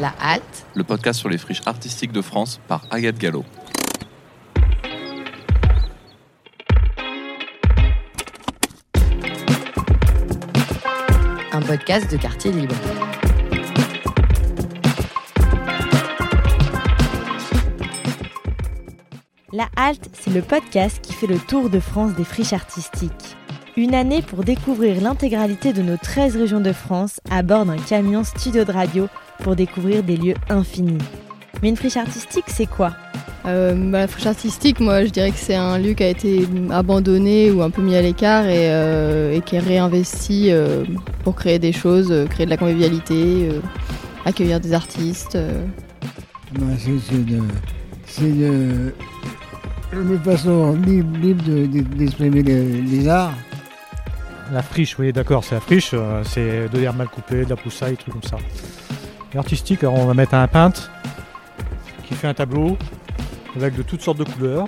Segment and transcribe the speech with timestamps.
[0.00, 3.44] La Halte, le podcast sur les friches artistiques de France par Agathe Gallo.
[11.52, 12.74] un podcast de quartier libre.
[19.52, 23.36] La Halte, c'est le podcast qui fait le tour de France des friches artistiques.
[23.76, 28.24] Une année pour découvrir l'intégralité de nos 13 régions de France à bord d'un camion
[28.24, 29.08] studio de radio
[29.42, 30.98] pour découvrir des lieux infinis.
[31.62, 32.92] Mais une friche artistique, c'est quoi?
[33.46, 36.46] Euh, bah, la friche artistique, moi je dirais que c'est un lieu qui a été
[36.70, 40.84] abandonné ou un peu mis à l'écart et, euh, qui est réinvesti euh,
[41.24, 43.48] pour créer des choses, créer de la convivialité,
[44.26, 45.38] accueillir des artistes.
[46.58, 48.92] Bah, c'est une,
[50.22, 51.42] façon libre,
[51.96, 53.32] d'exprimer les, arts.
[54.52, 57.92] La friche, oui, d'accord, c'est la friche, c'est de l'herbe mal coupée, de la poussaille,
[57.92, 58.36] des trucs comme ça.
[59.34, 60.90] L'artistique, on va mettre un peintre
[62.04, 62.76] qui fait un tableau
[63.56, 64.66] avec de toutes sortes de couleurs,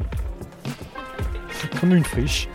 [1.80, 2.48] comme une friche.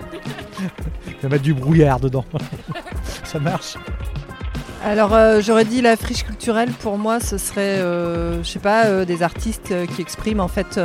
[1.07, 2.25] Il va mettre du brouillard dedans.
[3.23, 3.75] Ça marche.
[4.85, 8.85] Alors euh, j'aurais dit la friche culturelle pour moi ce serait euh, je sais pas
[8.85, 10.77] euh, des artistes qui expriment en fait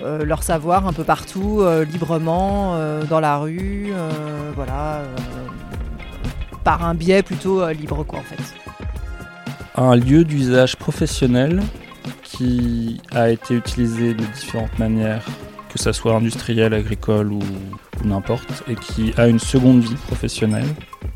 [0.00, 2.78] leur savoir un peu partout librement
[3.10, 3.92] dans la rue
[4.54, 5.02] voilà
[6.62, 8.63] par un biais plutôt libre quoi en fait.
[9.76, 11.60] Un lieu d'usage professionnel
[12.22, 15.24] qui a été utilisé de différentes manières,
[15.68, 17.42] que ce soit industriel, agricole ou,
[18.04, 20.68] n'importe, et qui a une seconde vie professionnelle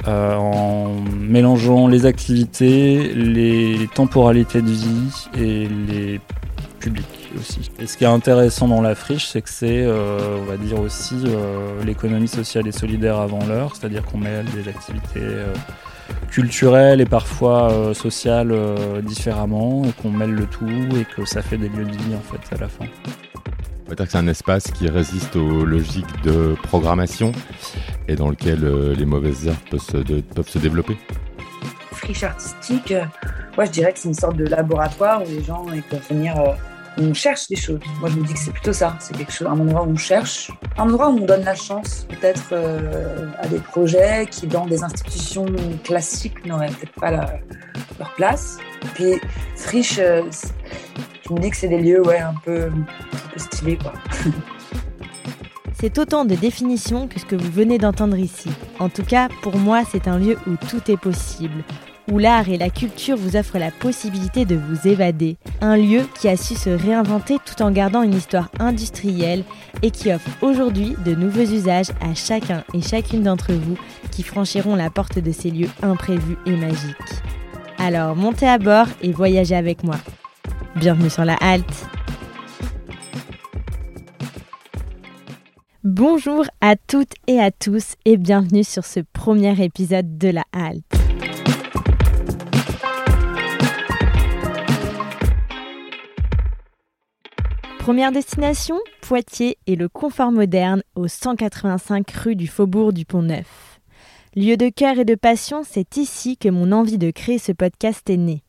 [0.08, 6.20] euh, en mélangeant les activités, les temporalités de vie et les
[6.80, 7.06] publics
[7.38, 7.70] aussi.
[7.78, 10.80] Et ce qui est intéressant dans la friche, c'est que c'est, euh, on va dire
[10.80, 15.20] aussi, euh, l'économie sociale et solidaire avant l'heure, c'est-à-dire qu'on mêle des activités
[16.30, 21.42] culturelle et parfois euh, sociale euh, différemment, et qu'on mêle le tout et que ça
[21.42, 22.84] fait des lieux de vie en fait à la fin.
[23.86, 27.32] On va dire que c'est un espace qui résiste aux logiques de programmation
[28.06, 30.96] et dans lequel euh, les mauvaises herbes peuvent se, peuvent se développer.
[31.92, 32.94] Friche artistique,
[33.56, 36.34] moi je dirais que c'est une sorte de laboratoire où les gens peuvent venir
[36.98, 37.80] on cherche des choses.
[38.00, 38.96] Moi, je me dis que c'est plutôt ça.
[39.00, 42.06] C'est quelque chose, un endroit où on cherche, un endroit où on donne la chance,
[42.08, 45.46] peut-être euh, à des projets qui, dans des institutions
[45.84, 48.58] classiques, n'auraient peut-être pas leur place.
[48.94, 49.20] Puis,
[49.56, 50.22] friche, euh,
[51.26, 52.70] je me dis que c'est des lieux, ouais, un peu,
[53.36, 53.78] stylés.
[55.80, 58.50] C'est autant de définitions que ce que vous venez d'entendre ici.
[58.80, 61.62] En tout cas, pour moi, c'est un lieu où tout est possible,
[62.10, 65.36] où l'art et la culture vous offrent la possibilité de vous évader.
[65.60, 69.44] Un lieu qui a su se réinventer tout en gardant une histoire industrielle
[69.82, 73.76] et qui offre aujourd'hui de nouveaux usages à chacun et chacune d'entre vous
[74.10, 76.96] qui franchiront la porte de ces lieux imprévus et magiques.
[77.78, 79.96] Alors montez à bord et voyagez avec moi.
[80.76, 81.86] Bienvenue sur la halte.
[85.84, 91.07] Bonjour à toutes et à tous et bienvenue sur ce premier épisode de la halte.
[97.88, 103.80] Première destination, Poitiers et le confort moderne au 185 rue du Faubourg du Pont-Neuf.
[104.36, 108.10] Lieu de cœur et de passion, c'est ici que mon envie de créer ce podcast
[108.10, 108.42] est née.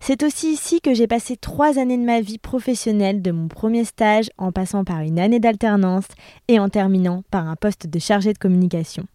[0.00, 3.84] C'est aussi ici que j'ai passé trois années de ma vie professionnelle, de mon premier
[3.84, 6.08] stage en passant par une année d'alternance
[6.48, 9.06] et en terminant par un poste de chargé de communication.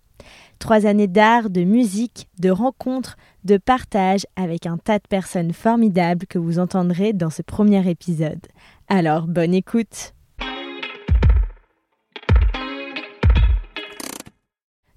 [0.59, 6.27] Trois années d'art, de musique, de rencontres, de partage avec un tas de personnes formidables
[6.27, 8.45] que vous entendrez dans ce premier épisode.
[8.91, 10.15] Alors, bonne écoute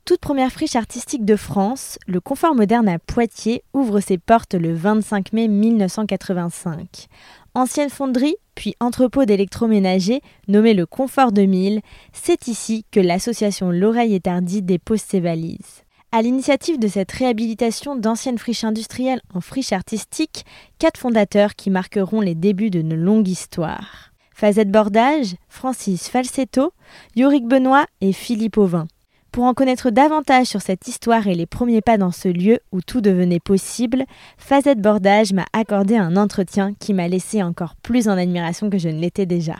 [0.06, 4.72] Toute première friche artistique de France, le Confort Moderne à Poitiers ouvre ses portes le
[4.72, 7.08] 25 mai 1985.
[7.54, 11.82] Ancienne fonderie, puis entrepôt d'électroménager nommé le Confort 2000,
[12.14, 15.84] c'est ici que l'association L'Oreille Étardie dépose ses valises.
[16.14, 20.44] À l'initiative de cette réhabilitation d'anciennes friches industrielles en friches artistiques,
[20.78, 24.12] quatre fondateurs qui marqueront les débuts de nos longues histoires.
[24.34, 26.74] Fazette Bordage, Francis Falsetto,
[27.16, 28.88] Yorick Benoît et Philippe Auvin.
[29.30, 32.82] Pour en connaître davantage sur cette histoire et les premiers pas dans ce lieu où
[32.82, 34.04] tout devenait possible,
[34.36, 38.90] Fazette Bordage m'a accordé un entretien qui m'a laissé encore plus en admiration que je
[38.90, 39.56] ne l'étais déjà.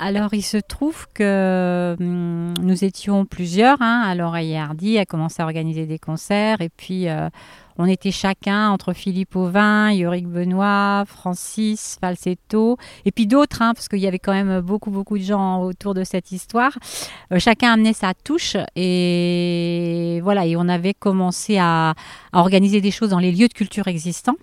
[0.00, 3.82] Alors, il se trouve que hum, nous étions plusieurs.
[3.82, 7.28] Hein, alors, Hardy a commencé à organiser des concerts et puis euh,
[7.78, 13.88] on était chacun entre Philippe Auvin, Yorick Benoît, Francis Falsetto, et puis d'autres, hein, parce
[13.88, 16.76] qu'il y avait quand même beaucoup, beaucoup de gens autour de cette histoire.
[17.32, 21.94] Euh, chacun amenait sa touche, et voilà, et on avait commencé à,
[22.32, 24.36] organiser des choses dans les lieux de culture existants.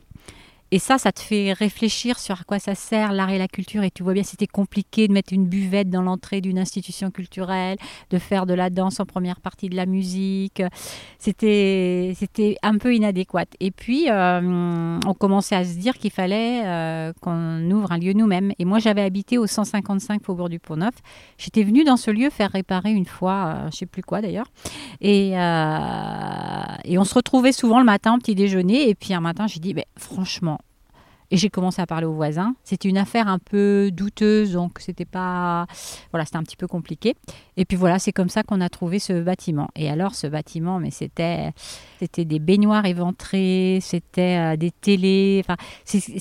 [0.72, 3.84] Et ça, ça te fait réfléchir sur à quoi ça sert l'art et la culture.
[3.84, 7.78] Et tu vois bien, c'était compliqué de mettre une buvette dans l'entrée d'une institution culturelle,
[8.10, 10.64] de faire de la danse en première partie de la musique.
[11.20, 13.46] C'était, c'était un peu inadéquat.
[13.60, 18.14] Et puis, euh, on commençait à se dire qu'il fallait euh, qu'on ouvre un lieu
[18.14, 18.52] nous-mêmes.
[18.58, 20.96] Et moi, j'avais habité au 155 Faubourg du Pont-Neuf.
[21.38, 24.48] J'étais venue dans ce lieu faire réparer une fois, euh, je sais plus quoi d'ailleurs.
[25.00, 28.90] Et, et on se retrouvait souvent le matin au petit déjeuner.
[28.90, 30.60] Et puis un matin, j'ai dit, ben, franchement,
[31.32, 32.56] et j'ai commencé à parler aux voisins.
[32.64, 35.66] C'était une affaire un peu douteuse, donc c'était pas.
[36.12, 37.16] Voilà, c'était un petit peu compliqué.
[37.58, 39.70] Et puis voilà, c'est comme ça qu'on a trouvé ce bâtiment.
[39.76, 41.52] Et alors, ce bâtiment, mais c'était,
[42.00, 45.44] c'était des baignoires éventrées, c'était euh, des télés.
[45.44, 45.58] Enfin,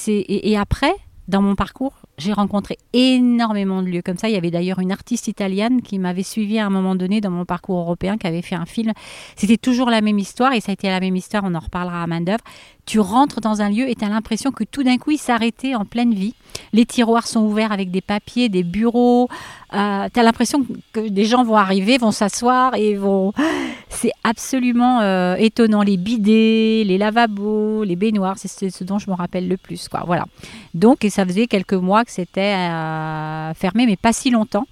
[0.07, 0.95] et après,
[1.27, 4.29] dans mon parcours, j'ai rencontré énormément de lieux comme ça.
[4.29, 7.31] Il y avait d'ailleurs une artiste italienne qui m'avait suivi à un moment donné dans
[7.31, 8.93] mon parcours européen, qui avait fait un film.
[9.37, 12.03] C'était toujours la même histoire et ça a été la même histoire, on en reparlera
[12.03, 12.45] à main d'œuvre.
[12.87, 15.75] Tu rentres dans un lieu et tu as l'impression que tout d'un coup il s'arrêtait
[15.75, 16.35] en pleine vie.
[16.73, 19.29] Les tiroirs sont ouverts avec des papiers, des bureaux.
[19.73, 23.33] Euh, tu as l'impression que des gens vont arriver, vont s'asseoir et vont.
[23.89, 25.83] C'est absolument euh, étonnant.
[25.83, 29.89] Les bidets, les lavabos, les baignoires, c'est ce dont je me rappelle le plus.
[29.89, 30.03] Quoi.
[30.05, 30.27] Voilà.
[30.75, 34.67] Donc, et ça faisait quelques mois que c'était euh, fermé, mais pas si longtemps.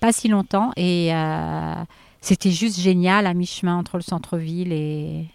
[0.00, 0.72] Pas si longtemps.
[0.76, 1.74] Et euh,
[2.22, 5.26] c'était juste génial à mi-chemin entre le centre-ville et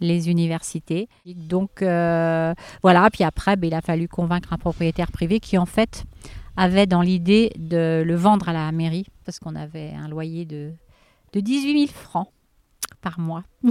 [0.00, 1.08] les universités.
[1.26, 5.66] Donc euh, voilà, puis après, ben, il a fallu convaincre un propriétaire privé qui en
[5.66, 6.04] fait
[6.56, 10.72] avait dans l'idée de le vendre à la mairie parce qu'on avait un loyer de,
[11.32, 12.28] de 18 000 francs
[13.00, 13.44] par mois.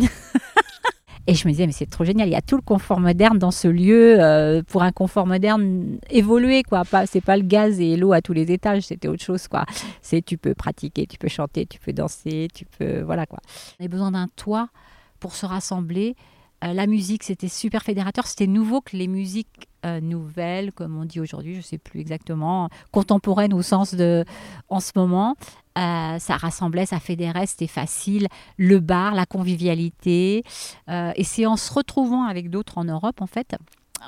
[1.29, 3.37] Et je me disais, mais c'est trop génial, il y a tout le confort moderne
[3.37, 6.83] dans ce lieu euh, pour un confort moderne évolué, quoi.
[7.05, 9.65] C'est pas le gaz et l'eau à tous les étages, c'était autre chose, quoi.
[10.01, 13.01] C'est tu peux pratiquer, tu peux chanter, tu peux danser, tu peux.
[13.01, 13.39] Voilà, quoi.
[13.81, 14.69] On a besoin d'un toit
[15.19, 16.15] pour se rassembler.
[16.63, 18.25] Euh, la musique, c'était super fédérateur.
[18.25, 21.99] C'était nouveau que les musiques euh, nouvelles, comme on dit aujourd'hui, je ne sais plus
[21.99, 24.25] exactement, contemporaines au sens de
[24.69, 25.35] en ce moment.
[25.77, 28.27] Euh, ça rassemblait, ça fédérait, c'était facile.
[28.57, 30.43] Le bar, la convivialité.
[30.87, 33.55] et c'est en se retrouvant avec d'autres en Europe, en fait,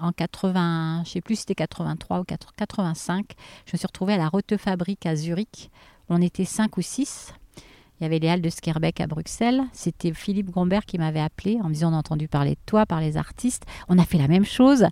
[0.02, 3.26] en 80, je sais plus c'était 83 ou 85,
[3.66, 5.70] je me suis retrouvée à la Rote Fabrique à Zurich.
[6.10, 7.34] On était cinq ou six.
[8.00, 9.62] Il y avait les Halles de Skerbeck à Bruxelles.
[9.74, 12.86] C'était Philippe Gombert qui m'avait appelé en me disant on a entendu parler de toi,
[12.86, 13.66] par les artistes.
[13.90, 14.86] On a fait la même chose.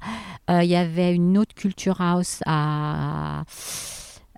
[0.50, 3.44] Euh, il y avait une autre Culture House à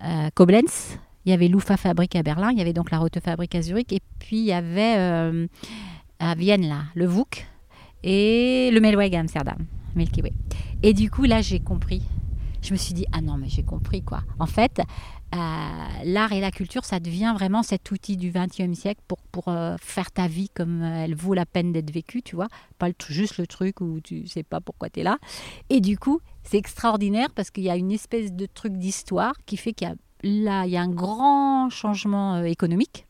[0.03, 0.99] euh, Koblenz.
[1.25, 2.51] Il y avait l'UFA Fabrique à Berlin.
[2.51, 3.91] Il y avait donc la Rote Fabrique à Zurich.
[3.91, 5.47] Et puis il y avait euh,
[6.19, 7.47] à Vienne, là, le VOOC
[8.03, 9.65] et le Melweg à Amsterdam.
[9.95, 10.21] Milky.
[10.83, 12.03] Et du coup, là, j'ai compris.
[12.61, 14.21] Je me suis dit, ah non, mais j'ai compris quoi.
[14.37, 14.81] En fait,
[15.35, 15.37] euh,
[16.05, 19.75] l'art et la culture, ça devient vraiment cet outil du XXe siècle pour, pour euh,
[19.79, 22.47] faire ta vie comme euh, elle vaut la peine d'être vécue, tu vois.
[22.79, 25.17] Pas juste le truc où tu sais pas pourquoi tu es là.
[25.69, 29.57] Et du coup, c'est extraordinaire parce qu'il y a une espèce de truc d'histoire qui
[29.57, 33.05] fait qu'il y a là, il y a un grand changement économique.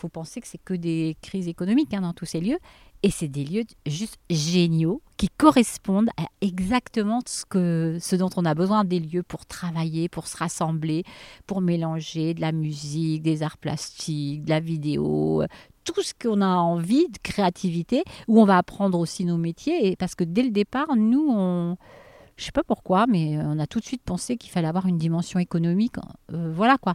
[0.00, 2.58] Faut penser que c'est que des crises économiques hein, dans tous ces lieux.
[3.02, 8.46] Et c'est des lieux juste géniaux qui correspondent à exactement ce, que, ce dont on
[8.46, 11.04] a besoin des lieux pour travailler, pour se rassembler,
[11.46, 15.44] pour mélanger de la musique, des arts plastiques, de la vidéo,
[15.84, 19.88] tout ce qu'on a envie de créativité, où on va apprendre aussi nos métiers.
[19.88, 21.76] Et parce que dès le départ, nous, on,
[22.36, 24.98] je sais pas pourquoi, mais on a tout de suite pensé qu'il fallait avoir une
[24.98, 25.96] dimension économique.
[26.32, 26.94] Euh, voilà quoi.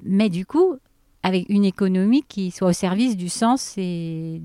[0.00, 0.76] Mais du coup,
[1.26, 4.40] avec une économie qui soit au service du sens et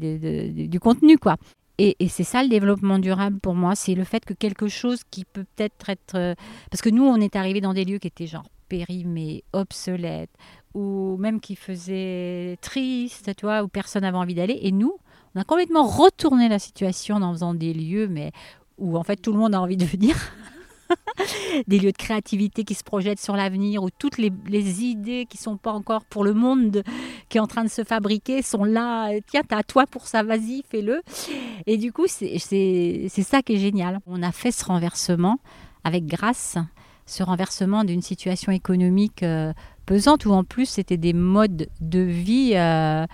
[0.67, 1.37] du contenu, quoi.
[1.77, 5.23] Et, c'est ça le développement durable pour moi, c'est le fait que quelque chose qui
[5.23, 6.15] peut peut-être être...
[6.15, 6.33] Euh,
[6.71, 10.31] parce que nous, on est arrivé dans des lieux qui étaient genre périmés, obsolètes,
[10.73, 14.57] ou même qui faisaient triste, tu vois, où personne n'avait envie d'aller.
[14.63, 14.95] Et nous,
[15.35, 18.31] on a complètement retourné la situation en faisant des lieux, mais
[18.79, 20.15] où en fait tout le monde a envie de venir.
[21.67, 24.31] des lieux de créativité qui se projettent sur l'avenir, où toutes les,
[24.83, 26.83] idées qui sont pas encore pour le monde
[27.29, 29.11] qui est en train de se fabriquer sont là.
[29.27, 31.01] Tiens, t'as à toi pour ça, vas-y, fais-le.
[31.65, 32.37] Et du coup, c'est
[33.09, 33.99] ça qui est génial.
[34.07, 35.39] On a fait ce renversement
[35.83, 36.57] avec grâce,
[37.05, 39.53] ce renversement d'une situation économique euh,
[39.85, 42.53] pesante, où en plus c'était des modes de vie.
[42.55, 43.05] Euh,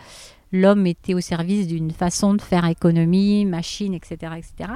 [0.51, 4.72] l'homme était au service d'une façon de faire économie, machine, etc., etc.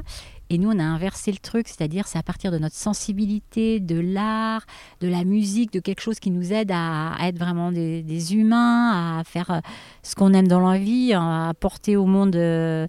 [0.53, 3.97] Et nous, on a inversé le truc, c'est-à-dire c'est à partir de notre sensibilité, de
[3.97, 4.65] l'art,
[4.99, 9.23] de la musique, de quelque chose qui nous aide à, être vraiment des, humains, à
[9.23, 9.59] faire euh,
[10.03, 12.85] ce qu'on aime dans la vie, à apporter au monde euh,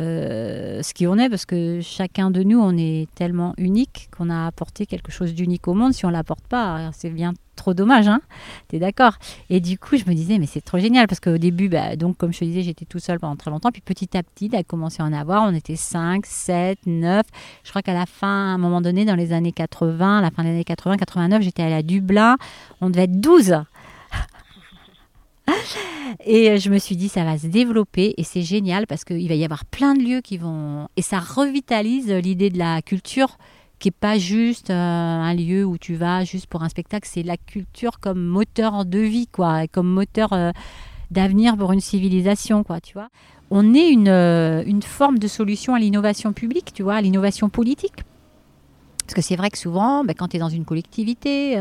[0.00, 4.30] euh, ce qui on est, parce que chacun de nous, on est tellement unique qu'on
[4.30, 5.92] a apporté quelque chose d'unique au monde.
[5.92, 8.20] Si on l'apporte pas, c'est bien trop dommage, hein
[8.68, 9.14] T'es d'accord?
[9.50, 12.16] Et du coup, je me disais, mais c'est trop génial parce qu'au début, bah, donc
[12.16, 13.70] comme je te disais, j'étais tout seul pendant très longtemps.
[13.70, 15.44] Puis petit à petit, a commencé à en avoir.
[15.44, 17.26] On était 5, 7, 9.
[17.62, 20.30] Je crois qu'à la fin, à un moment donné, dans les années 80, à la
[20.30, 22.36] fin des années 80, 89, j'étais allée à Dublin.
[22.80, 23.56] On devait être 12.
[26.24, 29.34] Et je me suis dit, ça va se développer et c'est génial parce qu'il va
[29.34, 30.88] y avoir plein de lieux qui vont.
[30.96, 33.36] Et ça revitalise l'idée de la culture
[33.78, 37.22] qui n'est pas juste euh, un lieu où tu vas juste pour un spectacle, c'est
[37.22, 40.50] la culture comme moteur de vie, quoi, comme moteur euh,
[41.10, 43.08] d'avenir pour une civilisation, quoi, tu vois.
[43.50, 47.48] On est une, euh, une forme de solution à l'innovation publique, tu vois, à l'innovation
[47.48, 48.04] politique.
[49.06, 51.56] Parce que c'est vrai que souvent, ben, quand tu es dans une collectivité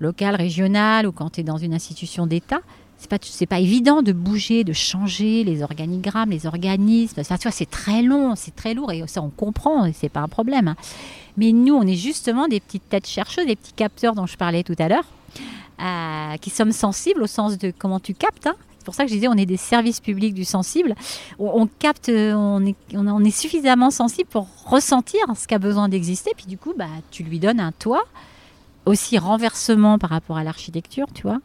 [0.00, 2.60] locale, régionale, ou quand tu es dans une institution d'État,
[2.98, 7.20] c'est pas pas évident de bouger, de changer les organigrammes, les organismes.
[7.20, 10.28] Enfin, c'est très long, c'est très lourd et ça on comprend et c'est pas un
[10.28, 10.68] problème.
[10.68, 10.76] Hein.
[11.36, 14.64] Mais nous, on est justement des petites têtes chercheuses, des petits capteurs dont je parlais
[14.64, 15.04] tout à l'heure,
[15.80, 18.48] euh, qui sommes sensibles au sens de comment tu captes.
[18.48, 18.56] Hein.
[18.78, 20.96] C'est pour ça que je disais, on est des services publics du sensible.
[21.38, 26.32] On, capte, on est, on est suffisamment sensible pour ressentir ce qui a besoin d'exister.
[26.36, 28.04] Puis du coup, bah, tu lui donnes un toit.
[28.88, 31.40] Aussi renversement par rapport à l'architecture, tu vois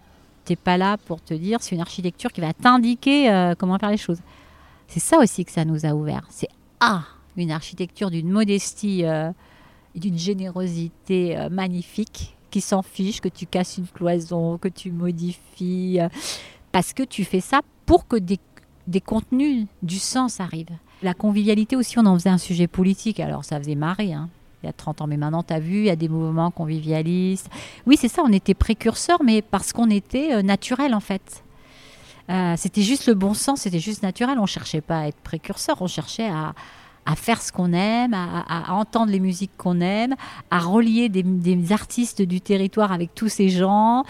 [0.50, 3.91] n'es pas là pour te dire, c'est une architecture qui va t'indiquer euh, comment faire
[3.91, 4.19] les choses.
[4.88, 6.25] C'est ça aussi que ça nous a ouvert.
[6.29, 6.47] C'est
[6.79, 7.03] ah,
[7.35, 9.31] une architecture d'une modestie euh,
[9.95, 14.91] et d'une générosité euh, magnifique qui s'en fiche que tu casses une cloison, que tu
[14.91, 16.00] modifies,
[16.71, 18.39] parce que tu fais ça pour que des,
[18.88, 20.77] des contenus, du sens arrivent.
[21.01, 24.13] La convivialité aussi, on en faisait un sujet politique, alors ça faisait marrer.
[24.13, 24.29] Hein
[24.63, 25.08] il y a 30 ans.
[25.08, 27.50] Mais maintenant, tu as vu, il y a des mouvements convivialistes.
[27.86, 31.43] Oui, c'est ça, on était précurseurs, mais parce qu'on était euh, naturel, en fait.
[32.29, 34.39] Euh, c'était juste le bon sens, c'était juste naturel.
[34.39, 36.53] On cherchait pas à être précurseur, on cherchait à,
[37.05, 40.15] à faire ce qu'on aime, à, entendre les musiques qu'on aime,
[40.51, 44.03] à relier des, artistes du territoire avec tous ces gens,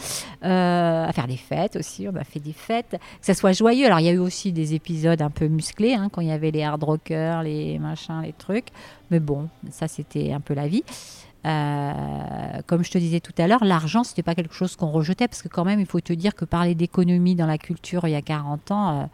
[0.44, 2.08] euh, à faire des fêtes aussi.
[2.08, 3.86] On a fait des fêtes, que ça soit joyeux.
[3.86, 6.32] Alors il y a eu aussi des épisodes un peu musclés hein, quand il y
[6.32, 8.68] avait les hard rockers, les machins, les trucs.
[9.12, 10.84] Mais bon, ça c'était un peu la vie.
[11.46, 15.28] Euh, comme je te disais tout à l'heure, l'argent, c'était pas quelque chose qu'on rejetait
[15.28, 18.12] parce que quand même, il faut te dire que parler d'économie dans la culture il
[18.12, 19.02] y a 40 ans.
[19.02, 19.06] Euh,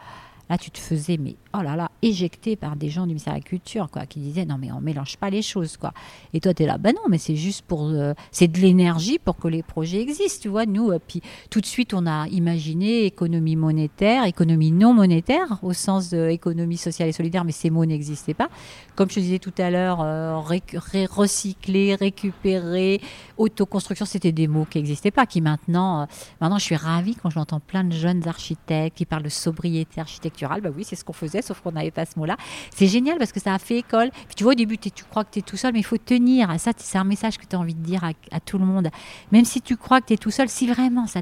[0.50, 3.40] Là, tu te faisais, mais oh là là, éjecté par des gens du ministère de
[3.40, 5.94] la Culture, quoi, qui disaient non, mais on mélange pas les choses, quoi.
[6.34, 7.84] Et toi, tu es là, ben non, mais c'est juste pour.
[7.84, 10.66] Euh, c'est de l'énergie pour que les projets existent, tu vois.
[10.66, 15.74] Nous, euh, puis tout de suite, on a imaginé économie monétaire, économie non monétaire, au
[15.74, 18.50] sens de économie sociale et solidaire, mais ces mots n'existaient pas.
[18.96, 23.02] Comme je disais tout à l'heure, euh, recycler, récupérer,
[23.38, 26.08] autoconstruction, c'était des mots qui n'existaient pas, qui maintenant.
[26.42, 30.02] maintenant, je suis ravie quand j'entends plein de jeunes architectes qui parlent de sobriété
[30.48, 32.38] bah oui, c'est ce qu'on faisait, sauf qu'on n'avait pas ce mot-là.
[32.74, 34.12] C'est génial parce que ça a fait école.
[34.36, 36.60] Tu vois, au début, tu crois que tu es tout seul, mais il faut tenir.
[36.60, 38.90] Ça, c'est un message que tu as envie de dire à, tout le monde.
[39.32, 41.22] Même si tu crois que tu es tout seul, si vraiment ça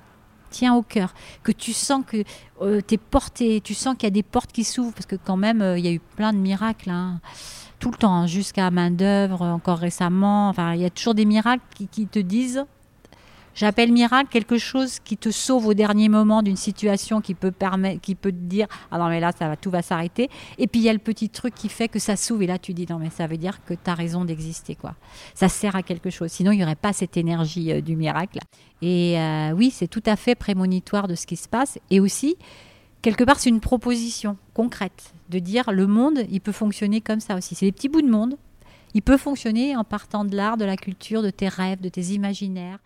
[0.50, 2.24] tient au cœur, que tu sens que
[2.62, 5.36] euh, tu porté, tu sens qu'il y a des portes qui s'ouvrent, parce que quand
[5.36, 6.90] même, euh, il y a eu plein de miracles.
[6.90, 7.20] Hein.
[7.80, 10.54] tout le temps, hein, jusqu'à main d'œuvre, encore récemment.
[10.74, 12.66] Il y a toujours des miracles qui te disent
[13.58, 18.00] J'appelle miracle quelque chose qui te sauve au dernier moment d'une situation qui peut, permettre,
[18.00, 20.30] qui peut te dire Ah non, mais là, ça tout va s'arrêter.
[20.60, 22.44] Et puis il y a le petit truc qui fait que ça s'ouvre.
[22.44, 24.76] Et là, tu dis Non, mais ça veut dire que tu as raison d'exister.
[24.76, 24.94] quoi.
[25.34, 26.32] Ça sert à quelque chose.
[26.32, 28.38] Sinon, il n'y aurait pas cette énergie euh, du miracle.
[28.84, 31.80] Et euh, oui, c'est tout à fait prémonitoire de ce qui se passe.
[31.90, 32.36] Et aussi,
[33.02, 37.36] quelque part, c'est une proposition concrète de dire le monde, il peut fonctionner comme ça
[37.36, 37.56] aussi.
[37.56, 38.38] C'est des petits bouts de monde.
[38.94, 42.14] Il peut fonctionner en partant de l'art, de la culture, de tes rêves, de tes
[42.14, 42.78] imaginaires.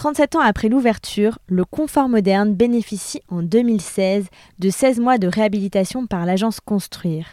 [0.00, 4.28] 37 ans après l'ouverture, le confort moderne bénéficie en 2016
[4.58, 7.26] de 16 mois de réhabilitation par l'agence Construire.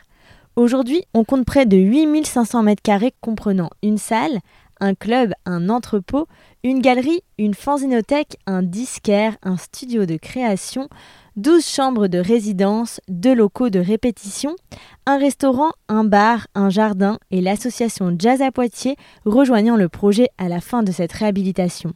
[0.58, 4.40] Aujourd'hui, on compte près de 8500 m2 comprenant une salle,
[4.82, 6.28] un club, un entrepôt,
[6.62, 10.90] une galerie, une fanzinothèque, un disquaire, un studio de création,
[11.38, 14.58] 12 chambres de résidence, deux locaux de répétition,
[15.06, 20.50] un restaurant, un bar, un jardin et l'association Jazz à Poitiers rejoignant le projet à
[20.50, 21.94] la fin de cette réhabilitation.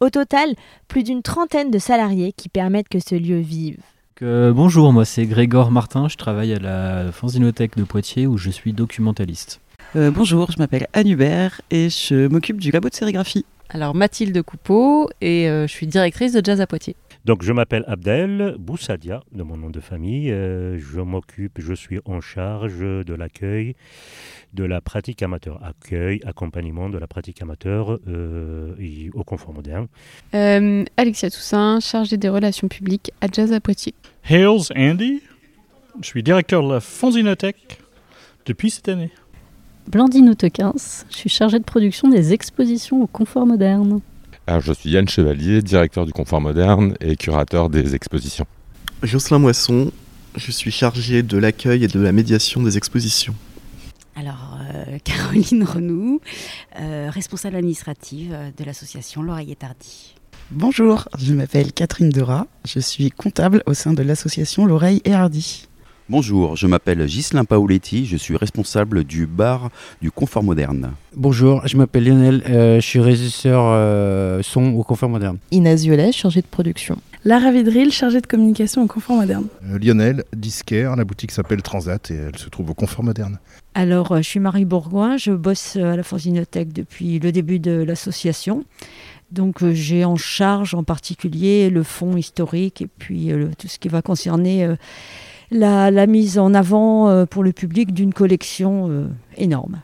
[0.00, 0.54] Au total,
[0.86, 3.78] plus d'une trentaine de salariés qui permettent que ce lieu vive.
[4.20, 8.72] bonjour, moi c'est Grégor Martin, je travaille à la Fanzinothèque de Poitiers où je suis
[8.72, 9.60] documentaliste.
[9.96, 14.42] Euh, bonjour, je m'appelle Anne Hubert et je m'occupe du labo de sérigraphie Alors Mathilde
[14.42, 16.96] Coupeau et je suis directrice de Jazz à Poitiers.
[17.24, 20.28] Donc je m'appelle Abdel Boussadia de mon nom de famille.
[20.28, 23.74] je m'occupe, je suis en charge de l'accueil
[24.54, 27.98] de la pratique amateur, accueil, accompagnement de la pratique amateur
[29.12, 29.88] au confort moderne.
[30.32, 33.94] Alexia Toussaint, chargée des relations publiques à Jazz à Poitiers.
[34.24, 35.20] Hales Andy,
[36.00, 37.80] je suis directeur de la Fonzinothèque
[38.46, 39.10] depuis cette année.
[39.88, 40.74] Blandine Outequins,
[41.08, 44.00] je suis chargée de production des expositions au confort moderne.
[44.46, 48.44] Alors, je suis Yann Chevalier, directeur du confort moderne et curateur des expositions.
[49.02, 49.90] Jocelyn Moisson,
[50.36, 53.34] je suis chargé de l'accueil et de la médiation des expositions.
[54.14, 56.20] Alors, euh, Caroline Renou,
[56.78, 60.16] euh, responsable administrative de l'association L'Oreille Tardy.
[60.50, 65.67] Bonjour, je m'appelle Catherine Dera, je suis comptable au sein de l'association L'Oreille et Hardy.
[66.10, 69.68] Bonjour, je m'appelle Ghislain Paoletti, je suis responsable du bar
[70.00, 70.92] du Confort Moderne.
[71.14, 75.36] Bonjour, je m'appelle Lionel, euh, je suis régisseur euh, son au Confort Moderne.
[75.50, 76.96] Inès Violet, chargée de production.
[77.26, 79.48] Lara Vidril, chargée de communication au Confort Moderne.
[79.66, 83.38] Euh, Lionel, disquaire, la boutique s'appelle Transat et elle se trouve au Confort Moderne.
[83.74, 88.64] Alors, je suis Marie Bourgoin, je bosse à la Fanzinothèque depuis le début de l'association.
[89.30, 94.00] Donc j'ai en charge en particulier le fond historique et puis tout ce qui va
[94.00, 94.66] concerner
[95.50, 99.80] la, mise en avant euh, pour le public d'une collection euh, énorme.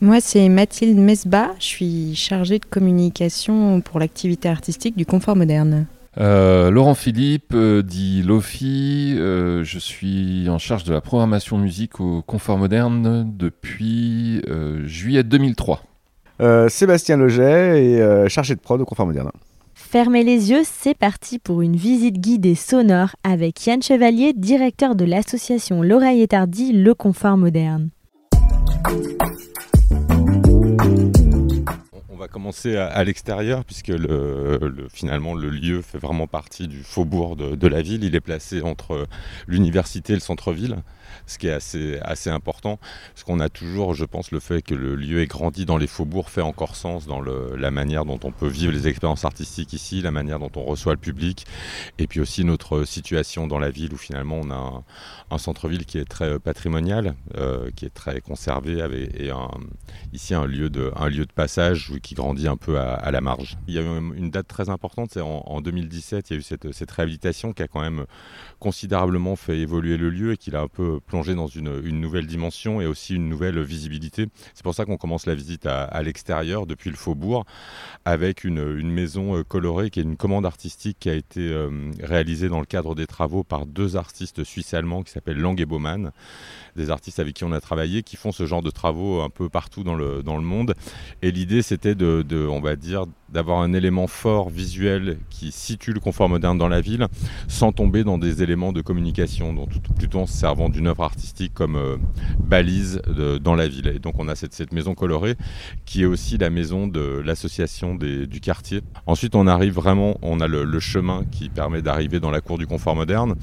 [0.00, 1.50] Moi, c'est Mathilde Mesba.
[1.58, 5.86] Je suis chargée de communication pour l'activité artistique du Confort Moderne.
[6.18, 12.58] Euh, Laurent Philippe, dit Lofi, je suis en charge de la programmation musique au Confort
[12.58, 14.42] Moderne depuis
[14.84, 15.82] juillet 2003.
[16.68, 19.30] Sébastien Leget et chargé de prod au Confort Moderne.
[19.94, 25.04] Fermez les yeux, c'est parti pour une visite guidée sonore avec Yann Chevalier, directeur de
[25.04, 27.90] l'association L'Oreille étardie, le confort moderne.
[32.08, 33.92] On va commencer à, l'extérieur puisque
[34.92, 38.02] finalement le lieu fait vraiment partie du faubourg de la ville.
[38.02, 39.06] Il est placé entre
[39.46, 40.78] l'université et le centre-ville
[41.26, 42.78] ce qui est assez, assez important,
[43.12, 45.86] parce qu'on a toujours, je pense, le fait que le lieu ait grandi dans les
[45.86, 50.00] faubourgs fait encore sens dans la manière dont on peut vivre les expériences artistiques ici,
[50.02, 51.46] la manière dont on reçoit le public,
[51.98, 54.84] et puis aussi notre situation dans la ville où finalement on a
[55.30, 59.30] un, centre-ville qui est très patrimonial, euh, qui est très conservé, avec, et
[60.12, 63.56] ici un lieu, de, un lieu de passage qui grandit un peu à, la marge.
[63.68, 66.42] Il y a eu une date très importante, c'est en, 2017, il y a eu
[66.42, 68.06] cette, cette réhabilitation qui a quand même
[68.58, 72.80] considérablement fait évoluer le lieu et qu'il a un peu plongé dans une, nouvelle dimension
[72.80, 74.28] et aussi une nouvelle visibilité.
[74.54, 77.44] C'est pour ça qu'on commence la visite à, l'extérieur, depuis le faubourg,
[78.04, 82.48] avec une, maison euh, colorée qui est une commande artistique qui a été euh, réalisée
[82.48, 86.12] dans le cadre des travaux par deux artistes suisses-allemands qui s'appellent Lang et Baumann
[86.76, 89.48] des artistes avec qui on a travaillé qui font ce genre de travaux un peu
[89.48, 90.74] partout dans le, dans le monde.
[91.22, 96.00] Et l'idée, c'était de, on va dire, d'avoir un élément fort visuel qui situe le
[96.00, 97.08] confort moderne dans la ville
[97.48, 101.52] sans tomber dans des éléments de communication, donc plutôt en se servant d'une œuvre artistique
[101.52, 101.96] comme euh,
[102.38, 103.02] balise
[103.42, 103.88] dans la ville.
[103.88, 105.34] Et donc on a cette, cette, maison colorée
[105.84, 108.82] qui est aussi la maison de l'association du quartier.
[109.06, 112.66] Ensuite on arrive vraiment, on a le, chemin qui permet d'arriver dans la cour du
[112.66, 113.34] confort moderne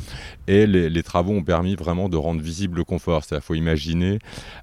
[0.47, 4.19] et les travaux ont permis vraiment de rendre visible le confort il faut imaginer,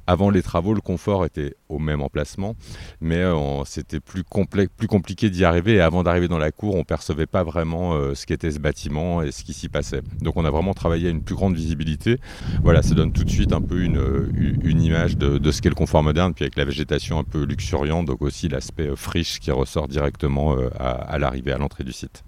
[0.07, 2.57] avant les travaux, le confort était au même emplacement,
[3.01, 5.75] mais euh, c'était plus, compliqué d'y arriver.
[5.75, 9.23] Et avant d'arriver dans la cour, on percevait pas vraiment euh, ce qu'était ce bâtiment
[9.23, 10.03] et ce qui s'y passait.
[10.21, 12.18] Donc on a vraiment travaillé à une plus grande visibilité.
[12.62, 15.75] Voilà, ça donne tout de suite un peu une, une image de, ce qu'est le
[15.75, 19.51] confort moderne, puis avec la végétation un peu luxuriante, donc aussi l'aspect euh, friche qui
[19.51, 22.23] ressort directement à, l'arrivée, à l'entrée du site.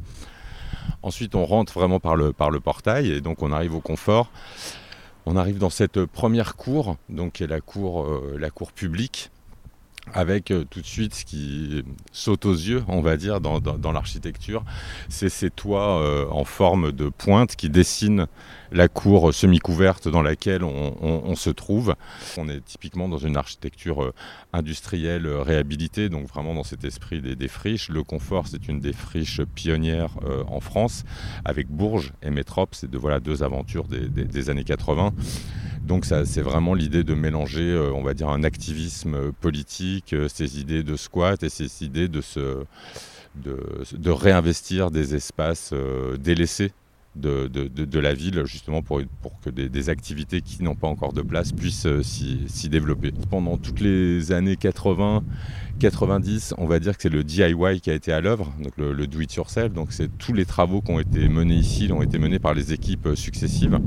[1.03, 4.31] Ensuite, on rentre vraiment par le portail et donc on arrive au confort.
[5.27, 9.31] On arrive dans cette première cour, donc est la cour, euh, la cour publique,
[10.13, 14.65] avec euh, tout de suite ce qui saute aux yeux, on va dire, dans, l'architecture,
[15.09, 18.27] c'est ces toits euh, en forme de pointe qui dessinent
[18.73, 21.97] la cour semi-couverte dans laquelle on, se trouve.
[22.37, 24.15] On est typiquement dans une architecture euh,
[24.53, 27.89] industrielle réhabilitée, donc vraiment dans cet esprit des, friches.
[27.89, 31.05] Le confort, c'est une des friches pionnières en France,
[31.45, 35.13] avec Bourges et Métrope, c'est de, voilà, deux aventures des, des années 80.
[35.87, 40.29] Donc c'est vraiment l'idée de mélanger, euh, on va dire, un activisme euh, politique, euh,
[40.29, 42.21] ces idées de squat et ces idées de,
[44.07, 45.73] réinvestir des espaces
[46.19, 46.73] délaissés
[47.17, 49.01] de, la ville, justement pour
[49.43, 53.13] que des, activités qui n'ont pas encore de place puissent s'y développer.
[53.31, 55.23] Pendant toutes les années 80,
[55.81, 58.93] 90, on va dire que c'est le DIY qui a été à l'œuvre, donc le,
[58.93, 59.73] le, do it yourself.
[59.73, 62.73] Donc c'est tous les travaux qui ont été menés ici, ont été menés par les
[62.73, 63.81] équipes euh, successives.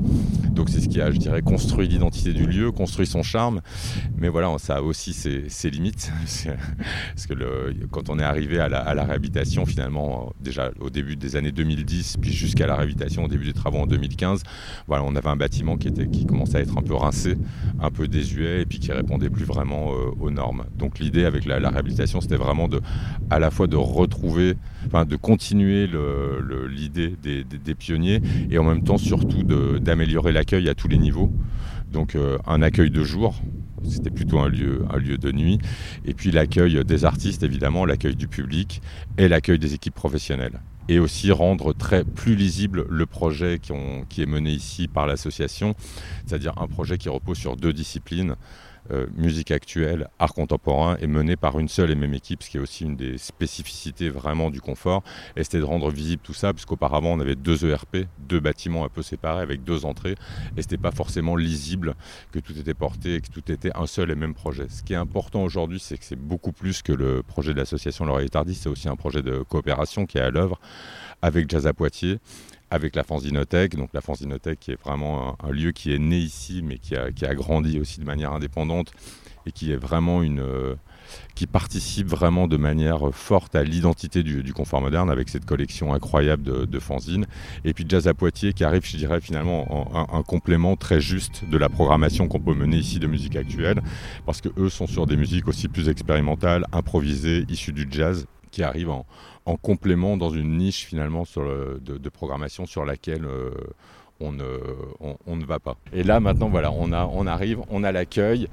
[0.51, 3.61] Donc c'est ce qui a, je dirais, construit l'identité du lieu, construit son charme.
[4.17, 6.11] Mais voilà, ça a aussi ses, limites,
[7.15, 11.15] parce que quand on est arrivé à la, à la, réhabilitation, finalement, déjà au début
[11.15, 14.41] des années 2010, puis jusqu'à la réhabilitation au début des travaux en 2015,
[14.87, 17.37] voilà, on avait un bâtiment qui était, qui commençait à être un peu rincé,
[17.79, 20.65] un peu désuet, et puis qui répondait plus vraiment euh, aux normes.
[20.75, 22.81] Donc l'idée avec la, la réhabilitation, c'était vraiment de,
[23.29, 25.89] à la fois de retrouver, enfin de continuer
[26.69, 31.31] l'idée des, pionniers et en même temps surtout d'améliorer l'accueil à tous les niveaux.
[31.91, 33.35] Donc euh, un accueil de jour,
[33.87, 34.85] c'était plutôt un lieu,
[35.17, 35.59] de nuit,
[36.05, 38.81] et puis l'accueil des artistes évidemment, l'accueil du public
[39.17, 40.59] et l'accueil des équipes professionnelles.
[40.89, 45.75] Et aussi rendre très plus lisible le projet qui est mené ici par l'association,
[46.25, 48.35] c'est-à-dire un projet qui repose sur deux disciplines,
[48.91, 52.57] euh, musique actuelle, art contemporain, est mené par une seule et même équipe, ce qui
[52.57, 55.03] est aussi une des spécificités vraiment du confort.
[55.35, 58.89] Et c'était de rendre visible tout ça, puisqu'auparavant on avait deux ERP, deux bâtiments un
[58.89, 60.15] peu séparés avec deux entrées,
[60.57, 61.95] et c'était pas forcément lisible
[62.31, 64.67] que tout était porté et que tout était un seul et même projet.
[64.69, 68.05] Ce qui est important aujourd'hui, c'est que c'est beaucoup plus que le projet de l'association
[68.05, 70.59] Laurier c'est aussi un projet de coopération qui est à l'œuvre
[71.21, 72.19] avec Jazz à Poitiers
[72.73, 73.75] avec la Fanzinothèque.
[73.75, 77.11] Donc la Fanzinothèque qui est vraiment un, lieu qui est né ici, mais qui a,
[77.11, 78.91] qui a, grandi aussi de manière indépendante
[79.45, 80.39] et qui est vraiment une...
[80.39, 80.75] Euh,
[81.35, 85.93] qui participe vraiment de manière forte à l'identité du, du, confort moderne avec cette collection
[85.93, 87.27] incroyable de, de fanzines.
[87.65, 91.01] Et puis Jazz à Poitiers qui arrive, je dirais, finalement en, un, un, complément très
[91.01, 93.83] juste de la programmation qu'on peut mener ici de musique actuelle,
[94.25, 98.63] parce que eux sont sur des musiques aussi plus expérimentales, improvisées, issues du jazz, qui
[98.63, 99.05] arrivent en,
[99.45, 103.51] en complément dans une niche finalement de, programmation sur laquelle euh,
[104.19, 105.75] on, ne, va pas.
[105.91, 108.47] Et là maintenant voilà, on arrive, on a l'accueil,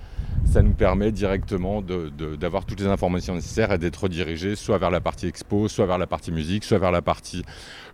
[0.44, 5.00] ça nous permet directement d'avoir toutes les informations nécessaires et d'être redirigé soit vers la
[5.00, 7.44] partie expo, soit vers la partie musique, soit vers la partie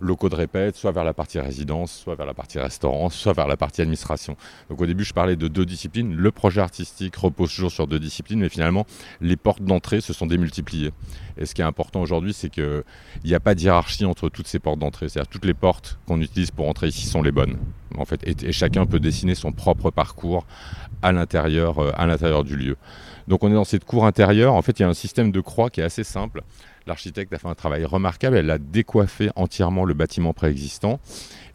[0.00, 3.46] locaux de répète, soit vers la partie résidence, soit vers la partie restaurant, soit vers
[3.46, 4.36] la partie administration.
[4.70, 8.00] Donc au début je parlais de deux disciplines, le projet artistique repose toujours sur deux
[8.00, 8.86] disciplines, mais finalement
[9.20, 10.92] les portes d'entrée se sont démultipliées.
[11.38, 12.84] Et ce qui est important aujourd'hui, c'est qu'il
[13.24, 15.08] n'y a pas de hiérarchie entre toutes ces portes d'entrée.
[15.08, 17.56] C'est-à-dire toutes les portes qu'on utilise pour entrer ici sont les bonnes.
[17.98, 20.46] En fait, et, chacun peut dessiner son propre parcours
[21.02, 22.76] à l'intérieur, euh, à l'intérieur du lieu.
[23.28, 24.54] Donc on est dans cette cour intérieure.
[24.54, 26.42] En fait, il y a un système de croix qui est assez simple.
[26.86, 28.36] L'architecte a fait un travail remarquable.
[28.36, 31.00] Elle a décoiffé entièrement le bâtiment préexistant.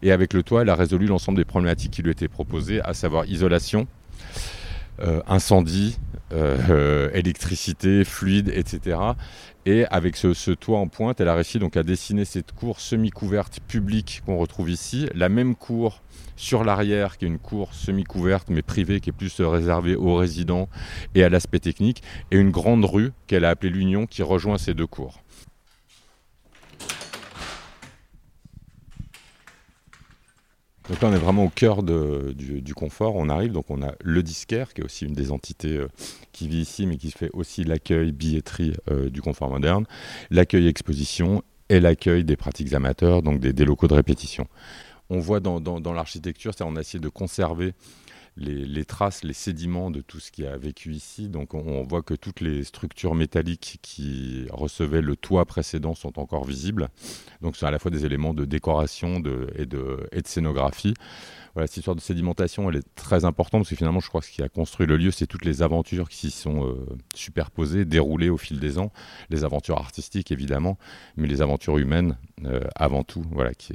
[0.02, 2.92] Et avec le toit, elle a résolu l'ensemble des problématiques qui lui étaient proposées, à
[2.92, 3.86] savoir isolation,
[5.00, 5.98] euh, incendie,
[6.32, 8.98] euh, électricité, fluide, etc.
[9.64, 12.80] Et avec ce, ce, toit en pointe, elle a réussi donc à dessiner cette cour
[12.80, 15.08] semi-couverte publique qu'on retrouve ici.
[15.14, 16.02] La même cour
[16.36, 20.68] sur l'arrière, qui est une cour semi-couverte mais privée, qui est plus réservée aux résidents
[21.14, 22.02] et à l'aspect technique.
[22.30, 25.22] Et une grande rue qu'elle a appelée l'Union, qui rejoint ces deux cours.
[30.88, 33.14] Donc là, on est vraiment au cœur du, confort.
[33.14, 35.88] On arrive, donc on a le disquaire, qui est aussi une des entités euh,
[36.32, 39.86] qui vit ici, mais qui fait aussi l'accueil, billetterie euh, du confort moderne,
[40.30, 44.46] l'accueil exposition et l'accueil des pratiques amateurs, donc des, des, locaux de répétition.
[45.08, 47.74] On voit dans, dans, dans l'architecture, on a essayé de conserver
[48.36, 51.28] les, traces, les sédiments de tout ce qui a vécu ici.
[51.28, 56.44] Donc on, voit que toutes les structures métalliques qui recevaient le toit précédent sont encore
[56.44, 56.88] visibles.
[57.42, 60.26] Donc ce sont à la fois des éléments de décoration de, et, de, et de
[60.26, 60.94] scénographie.
[61.54, 64.26] Voilà, cette histoire de sédimentation, elle est très importante parce que finalement, je crois que
[64.26, 67.84] ce qui a construit le lieu, c'est toutes les aventures qui s'y sont euh, superposées,
[67.84, 68.90] déroulées au fil des ans.
[69.28, 70.78] Les aventures artistiques, évidemment,
[71.16, 72.16] mais les aventures humaines
[72.46, 73.74] euh, avant tout, voilà, qui,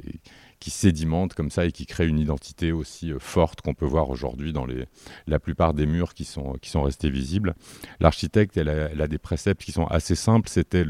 [0.60, 4.10] qui sédimentent comme ça et qui créent une identité aussi euh, forte qu'on peut voir
[4.10, 4.86] aujourd'hui dans les,
[5.26, 7.54] la plupart des murs qui sont, qui sont restés visibles.
[8.00, 10.48] L'architecte, elle, a des préceptes qui sont assez simples.
[10.48, 10.84] C'était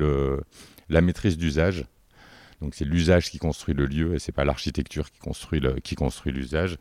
[0.89, 1.85] la maîtrise d'usage.
[2.61, 6.79] Donc c'est l'usage qui construit le lieu et c'est pas l'architecture qui construit l'usage.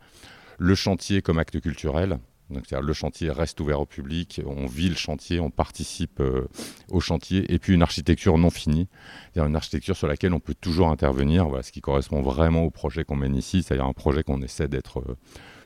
[0.58, 2.18] Le chantier comme acte culturel.
[2.50, 6.48] Donc le chantier reste ouvert au public, on vit le chantier, on participe euh,
[6.90, 8.88] au chantier, et puis une architecture non finie,
[9.24, 12.70] c'est-à-dire une architecture sur laquelle on peut toujours intervenir, voilà, ce qui correspond vraiment au
[12.70, 15.16] projet qu'on mène ici, c'est-à-dire un projet qu'on essaie d'être euh,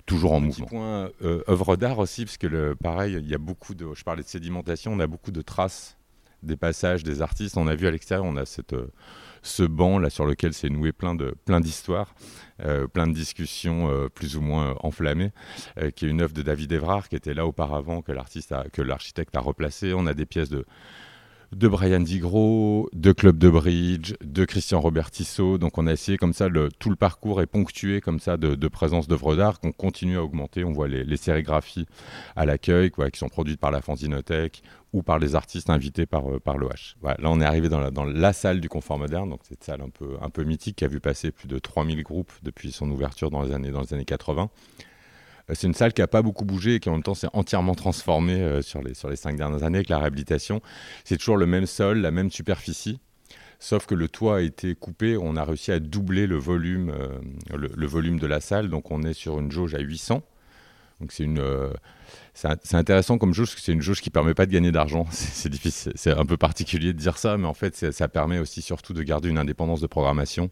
[0.07, 0.67] toujours en mouvement.
[0.67, 4.03] Point euh, œuvre d'art aussi, parce que le, pareil, il y a beaucoup de, je
[4.03, 5.97] parlais de sédimentation, on a beaucoup de traces
[6.43, 8.75] des passages des artistes, on a vu à l'extérieur, on a cette
[9.43, 12.15] ce banc là sur lequel s'est noué plein de plein d'histoires,
[12.65, 15.33] euh, plein de discussions euh, plus ou moins enflammées,
[15.79, 18.83] euh, qui est une œuvre de David Evrard qui était là auparavant que l'artiste que
[18.83, 19.93] l'architecte a replacé.
[19.95, 20.65] On a des pièces de
[21.55, 25.59] de Brian Digro, de Club de Bridge, de Christian Robert Tissot.
[25.59, 28.55] Donc on a essayé comme ça, le, tout le parcours est ponctué comme ça de,
[28.55, 30.65] de présence d'œuvres d'art qu'on continue à augmenter.
[30.65, 31.87] On voit les, les sérigraphies
[32.37, 34.63] à l'accueil qui sont produites par la Fanzinothèque
[34.95, 36.97] ou par les artistes invités par, euh, par l'OH.
[37.03, 39.83] Là on est arrivé dans la, dans la salle du confort moderne, donc cette salle
[39.83, 42.91] un peu, un peu mythique qui a vu passer plus de 3000 groupes depuis son
[42.91, 44.51] ouverture dans les années, dans les années 80.
[45.51, 47.29] Euh, c'est une salle qui n'a pas beaucoup bougé et qui en même temps s'est
[47.33, 50.61] entièrement transformée euh, sur, les, sur les cinq dernières années avec la réhabilitation.
[51.05, 53.01] C'est toujours le même sol, la même superficie,
[53.59, 55.17] sauf que le toit a été coupé.
[55.17, 58.91] On a réussi à doubler le volume, euh, le, le, volume de la salle, donc
[58.91, 60.23] on est sur une jauge à 800.
[61.11, 61.73] C'est une
[62.35, 65.07] c'est intéressant comme jauge c'est une jauge qui permet pas de gagner d'argent.
[65.11, 68.63] C'est difficile, c'est un peu particulier de dire ça, mais en fait, ça permet aussi
[68.63, 70.51] surtout de garder une indépendance de programmation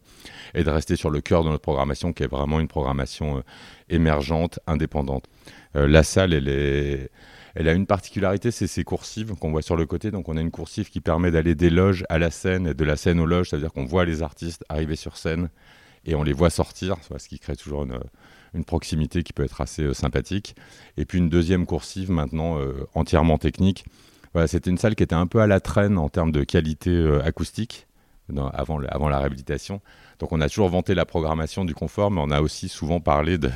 [0.53, 3.41] et de rester sur le cœur de notre programmation, qui est vraiment une programmation euh,
[3.89, 5.25] émergente, indépendante.
[5.75, 10.11] Euh, la salle, elle a une particularité, c'est ses coursives qu'on voit sur le côté.
[10.11, 12.83] Donc on a une coursive qui permet d'aller des loges à la scène et de
[12.83, 15.49] la scène aux loges, c'est-à-dire qu'on voit les artistes arriver sur scène
[16.05, 17.99] et on les voit sortir, ce qui crée toujours une,
[18.53, 20.55] une proximité qui peut être assez euh, sympathique.
[20.97, 23.85] Et puis une deuxième coursive maintenant euh, entièrement technique.
[24.33, 26.89] Voilà, c'était une salle qui était un peu à la traîne en termes de qualité
[26.89, 27.87] euh, acoustique
[28.53, 29.81] avant, avant la réhabilitation.
[30.19, 33.37] Donc on a toujours vanté la programmation du confort, mais on a aussi souvent parlé
[33.37, 33.51] de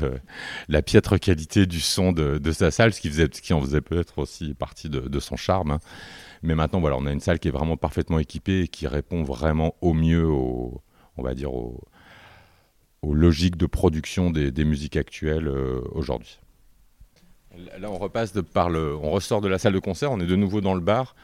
[0.68, 3.62] la piètre qualité du son de, de sa salle, ce qui, faisait, ce qui en
[3.62, 5.72] faisait peut-être aussi partie de, son charme.
[5.72, 5.80] Hein.
[6.44, 9.24] Mais maintenant, voilà, on a une salle qui est vraiment parfaitement équipée et qui répond
[9.24, 10.82] vraiment au mieux, on
[11.18, 11.82] va dire, au,
[13.06, 16.40] aux logiques de production des, musiques actuelles euh, aujourd'hui.
[17.80, 20.36] Là, on repasse par le, on ressort de la salle de concert, on est de
[20.36, 21.16] nouveau dans le bar.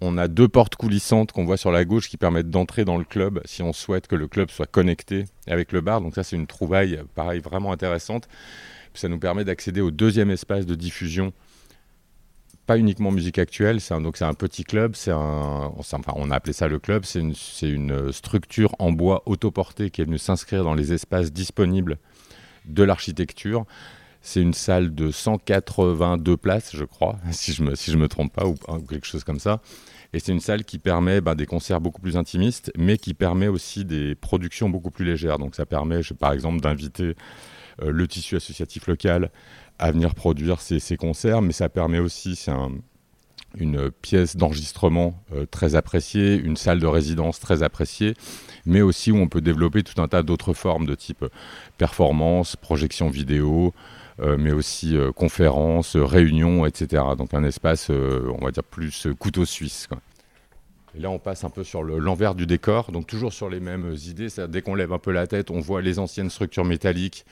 [0.00, 3.04] On a deux portes coulissantes qu'on voit sur la gauche qui permettent d'entrer dans le
[3.04, 6.00] club si on souhaite que le club soit connecté avec le bar.
[6.00, 8.28] Donc ça, c'est une trouvaille, pareil, vraiment intéressante.
[8.94, 11.32] ça nous permet d'accéder au deuxième espace de diffusion
[12.66, 16.68] pas uniquement musique actuelle, c'est un, un petit club, un, enfin, on a appelé ça
[16.68, 20.92] le club, c'est une, une structure en bois autoportée qui est venue s'inscrire dans les
[20.92, 21.98] espaces disponibles
[22.64, 23.64] de l'architecture.
[24.20, 28.46] C'est une salle de 182 places, je crois, si je me, si me trompe pas,
[28.46, 29.60] ou, ou quelque chose comme ça.
[30.12, 33.48] Et c'est une salle qui permet bah, des concerts beaucoup plus intimistes, mais qui permet
[33.48, 35.38] aussi des productions beaucoup plus légères.
[35.38, 37.16] Donc ça permet, par exemple, d'inviter
[37.82, 39.30] euh, le tissu associatif local
[39.78, 42.70] à venir produire ces, concerts, mais ça permet aussi, c'est un,
[43.56, 48.14] une pièce d'enregistrement euh, très appréciée, une salle de résidence très appréciée,
[48.64, 51.24] mais aussi où on peut développer tout un tas d'autres formes de type
[51.78, 53.74] performance, projection vidéo,
[54.20, 57.02] euh, mais aussi euh, conférences, réunions, etc.
[57.16, 59.88] Donc un espace, euh, on va dire, plus couteau suisse.
[60.94, 63.96] Et là, on passe un peu sur l'envers du décor, donc toujours sur les mêmes
[64.06, 64.28] idées.
[64.48, 67.24] Dès qu'on lève un peu la tête, on voit les anciennes structures métalliques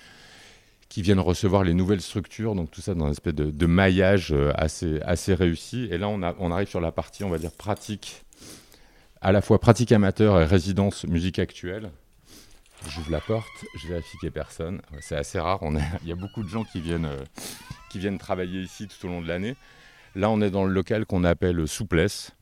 [0.90, 5.00] qui viennent recevoir les nouvelles structures, donc tout ça dans un espèce de, maillage assez,
[5.02, 5.88] assez réussi.
[5.90, 8.24] Et là, on, arrive sur la partie, on va dire, pratique,
[9.20, 11.90] à la fois pratique amateur et résidence musique actuelle.
[12.88, 13.46] J'ouvre la porte,
[13.80, 14.82] je vérifie qu'il personne.
[15.00, 15.60] C'est assez rare,
[16.02, 17.22] il y a beaucoup de gens qui viennent, euh,
[17.88, 19.54] qui viennent travailler ici tout au long de l'année.
[20.16, 22.32] Là, on est dans le local qu'on appelle Souplesse,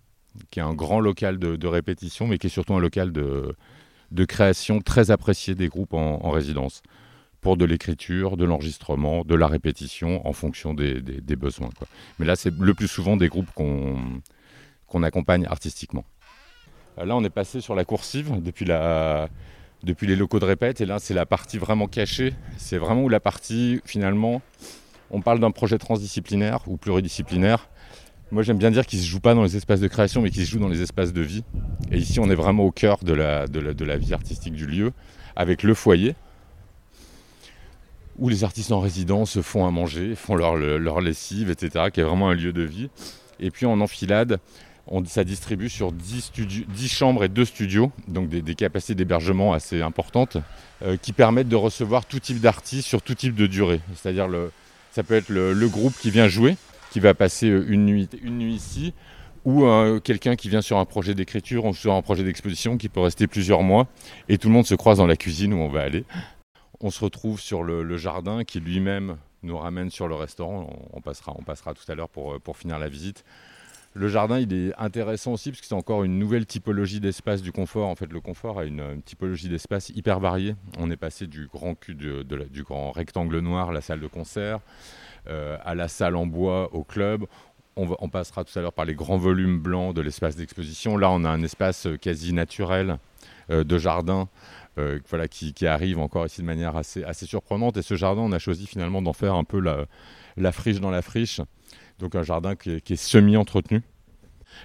[0.50, 3.54] qui est un grand local de, répétition, mais qui est surtout un local de,
[4.26, 6.82] création très apprécié des groupes en résidence
[7.56, 11.00] de l'écriture, de l'enregistrement, de la répétition en fonction des,
[11.37, 11.70] besoins.
[12.18, 16.04] Mais là, c'est le plus souvent des groupes qu'on accompagne artistiquement.
[16.96, 21.14] Là, on est passé sur la coursive depuis, les locaux de répète, et là, c'est
[21.14, 22.34] la partie vraiment cachée.
[22.56, 24.42] C'est vraiment où la partie, finalement,
[25.11, 27.68] on parle d'un projet transdisciplinaire ou pluridisciplinaire.
[28.30, 30.30] Moi, j'aime bien dire qu'il ne se joue pas dans les espaces de création, mais
[30.30, 31.44] qu'il se joue dans les espaces de vie.
[31.90, 34.92] Et ici, on est vraiment au cœur de la vie artistique du lieu,
[35.37, 36.16] avec le foyer,
[38.18, 42.04] où les artistes en résidence font à manger, font leur, leur lessive, etc., qui est
[42.04, 42.90] vraiment un lieu de vie.
[43.40, 44.40] Et puis en enfilade,
[45.07, 49.83] ça distribue sur 10, studios, 10, chambres et 2 studios, donc des, capacités d'hébergement assez
[49.83, 50.38] importantes,
[50.83, 53.81] euh, qui permettent de recevoir tout type d'artistes sur tout type de durée.
[53.94, 54.28] C'est-à-dire,
[54.90, 56.57] ça peut être le, groupe qui vient jouer,
[56.90, 58.94] qui va passer une nuit, une nuit ici,
[59.44, 62.88] ou euh, quelqu'un qui vient sur un projet d'écriture ou sur un projet d'exposition qui
[62.88, 63.87] peut rester plusieurs mois,
[64.28, 66.04] et tout le monde se croise dans la cuisine où on va aller
[66.80, 70.68] on se retrouve sur le, jardin qui lui-même nous ramène sur le restaurant.
[70.92, 73.24] On, passera, on passera tout à l'heure pour, pour finir la visite.
[73.94, 77.52] Le jardin, il est intéressant aussi parce que c'est encore une nouvelle typologie d'espace du
[77.52, 77.88] confort.
[77.88, 80.54] En fait, le confort a une, typologie d'espace hyper variée.
[80.78, 84.60] On est passé du grand du grand rectangle noir, la salle de concert,
[85.26, 87.24] euh, à la salle en bois, au club.
[87.76, 90.96] On, on passera tout à l'heure par les grands volumes blancs de l'espace d'exposition.
[90.96, 92.96] Là, on a un espace quasi naturel euh,
[93.50, 94.28] de jardin
[94.78, 97.76] euh, voilà, qui, arrive encore ici de manière assez, assez, surprenante.
[97.76, 101.02] Et ce jardin, on a choisi finalement d'en faire un peu la, friche dans la
[101.02, 101.40] friche.
[101.98, 103.82] Donc un jardin qui est, qui est semi-entretenu.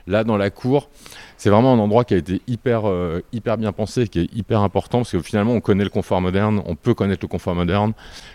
[0.05, 0.89] Là, dans la cour,
[1.37, 4.61] c'est vraiment un endroit qui a été hyper, euh, hyper bien pensé, qui est hyper
[4.61, 7.93] important, parce que finalement, on connaît le confort moderne, on peut connaître le confort moderne,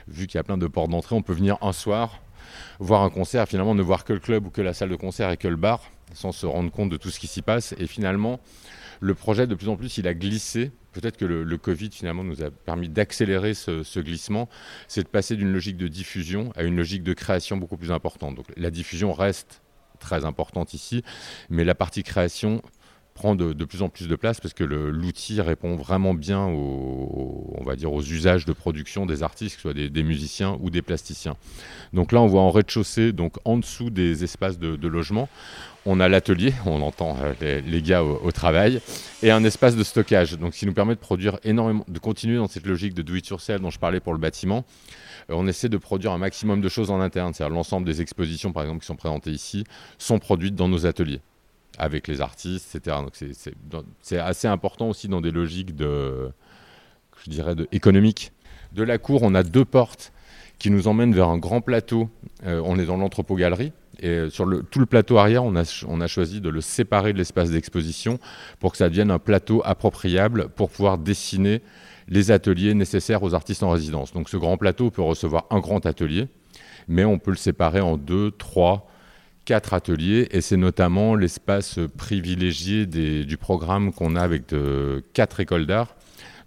[0.08, 2.20] vu qu'il y a plein de portes d'entrée, on peut venir un soir,
[2.80, 5.30] voir un concert, finalement ne voir que le club ou que la salle de concert
[5.30, 5.82] et que le bar,
[6.12, 7.74] sans se rendre compte de tout ce qui s'y passe.
[7.78, 8.40] Et finalement,
[9.00, 10.72] le projet, de plus en plus, il a glissé.
[10.92, 14.48] Peut-être que le, Covid, finalement, nous a permis d'accélérer ce, glissement.
[14.88, 18.34] C'est de passer d'une logique de diffusion à une logique de création beaucoup plus importante.
[18.34, 19.62] Donc la diffusion reste
[20.00, 21.02] très importante ici,
[21.50, 22.62] mais la partie création
[23.18, 27.64] prend de, plus en plus de place parce que l'outil répond vraiment bien aux, on
[27.64, 30.82] va dire, aux usages de production des artistes, que ce soit des, musiciens ou des
[30.82, 31.36] plasticiens.
[31.92, 35.28] Donc là, on voit en rez-de-chaussée, donc en dessous des espaces de, logement,
[35.84, 38.80] on a l'atelier, on entend euh, les, gars au, travail,
[39.24, 40.38] et un espace de stockage.
[40.38, 43.26] Donc, qui nous permet de produire énormément, de continuer dans cette logique de do it
[43.26, 44.64] yourself dont je parlais pour le bâtiment.
[45.28, 48.52] Euh, on essaie de produire un maximum de choses en interne, c'est-à-dire l'ensemble des expositions,
[48.52, 49.64] par exemple, qui sont présentées ici,
[49.98, 51.20] sont produites dans nos ateliers
[51.78, 52.96] avec les artistes, etc.
[53.02, 53.14] Donc
[54.02, 56.30] c'est assez important aussi dans des logiques de,
[57.24, 58.32] je dirais, économiques.
[58.72, 60.12] De la cour, on a deux portes
[60.58, 62.10] qui nous emmènent vers un grand plateau.
[62.44, 63.72] Euh, on est dans l'entrepôt-galerie.
[64.00, 68.20] Et sur tout le plateau arrière, on a choisi de le séparer de l'espace d'exposition
[68.60, 71.62] pour que ça devienne un plateau appropriable pour pouvoir dessiner
[72.08, 74.12] les ateliers nécessaires aux artistes en résidence.
[74.12, 76.28] Donc ce grand plateau peut recevoir un grand atelier,
[76.86, 78.86] mais on peut le séparer en deux, trois,
[79.48, 85.64] quatre ateliers et c'est notamment l'espace privilégié du programme qu'on a avec de, quatre écoles
[85.64, 85.96] d'art,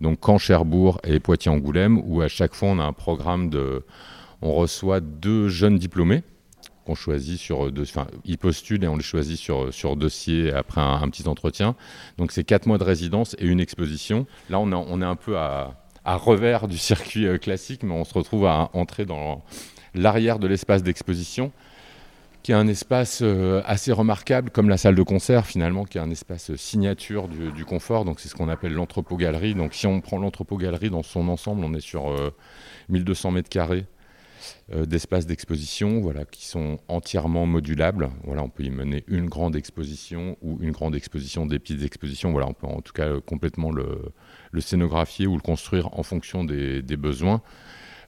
[0.02, 3.84] donc Caen, Cherbourg et Poitiers-Angoulême, où à chaque fois on a un programme de...
[4.44, 6.22] On reçoit deux jeunes diplômés
[6.86, 10.82] qu'on choisit sur deux, enfin, ils postulent et on les choisit sur, sur dossier après
[10.82, 11.76] un, petit entretien.
[12.20, 14.28] Donc c'est quatre mois de résidence et une exposition.
[14.52, 15.74] Là on, on est un peu à,
[16.06, 19.44] à revers du circuit euh, classique, mais on se retrouve à entrer dans
[19.96, 21.52] l'arrière de l'espace d'exposition
[22.44, 26.02] qui est un espace euh, assez remarquable, comme la salle de concert finalement, qui est
[26.02, 28.06] un espace signature du, confort.
[28.06, 29.54] Donc c'est ce qu'on appelle l'entrepôt-galerie.
[29.54, 32.16] Donc si on prend l'entrepôt-galerie dans son ensemble, on est sur
[32.90, 33.86] 1200 euh, mètres carrés
[34.74, 38.10] euh, d'espace d'exposition, voilà, qui sont entièrement modulables.
[38.24, 42.32] Voilà, on peut y mener une grande exposition ou une grande exposition, des petites expositions.
[42.32, 44.12] Voilà, on peut en tout cas complètement le,
[44.60, 47.42] scénographier ou le construire en fonction des besoins.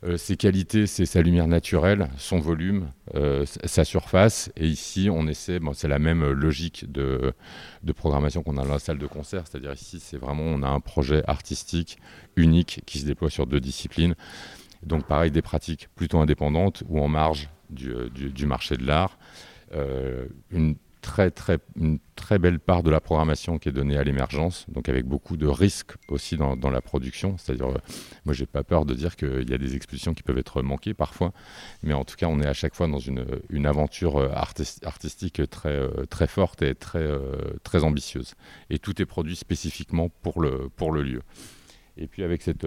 [0.05, 4.51] Euh, ses qualités, c'est sa lumière naturelle, son volume, euh, sa surface.
[4.57, 7.33] Et ici, on essaie, bon, c'est la même logique de,
[7.95, 9.43] programmation qu'on a dans la salle de concert.
[9.47, 11.97] C'est-à-dire ici, c'est vraiment, on a un projet artistique
[12.35, 14.15] unique qui se déploie sur deux disciplines.
[14.83, 19.17] Donc pareil, des pratiques plutôt indépendantes ou en marge du, euh, marché de l'art.
[20.51, 24.65] une très, très, une très belle part de la programmation qui est donnée à l'émergence,
[24.69, 27.37] donc avec beaucoup de risques aussi dans, la production.
[27.37, 27.93] C'est-à-dire, moi, euh,
[28.25, 30.93] moi, j'ai pas peur de dire qu'il y a des expositions qui peuvent être manquées
[30.93, 31.33] parfois,
[31.83, 34.29] mais en tout cas, on est à chaque fois dans une, une aventure euh,
[34.83, 37.07] artistique très, euh, très forte et très,
[37.63, 38.35] très ambitieuse.
[38.69, 41.21] Et tout est produit spécifiquement pour le, pour le lieu.
[41.97, 42.65] Et puis, avec cette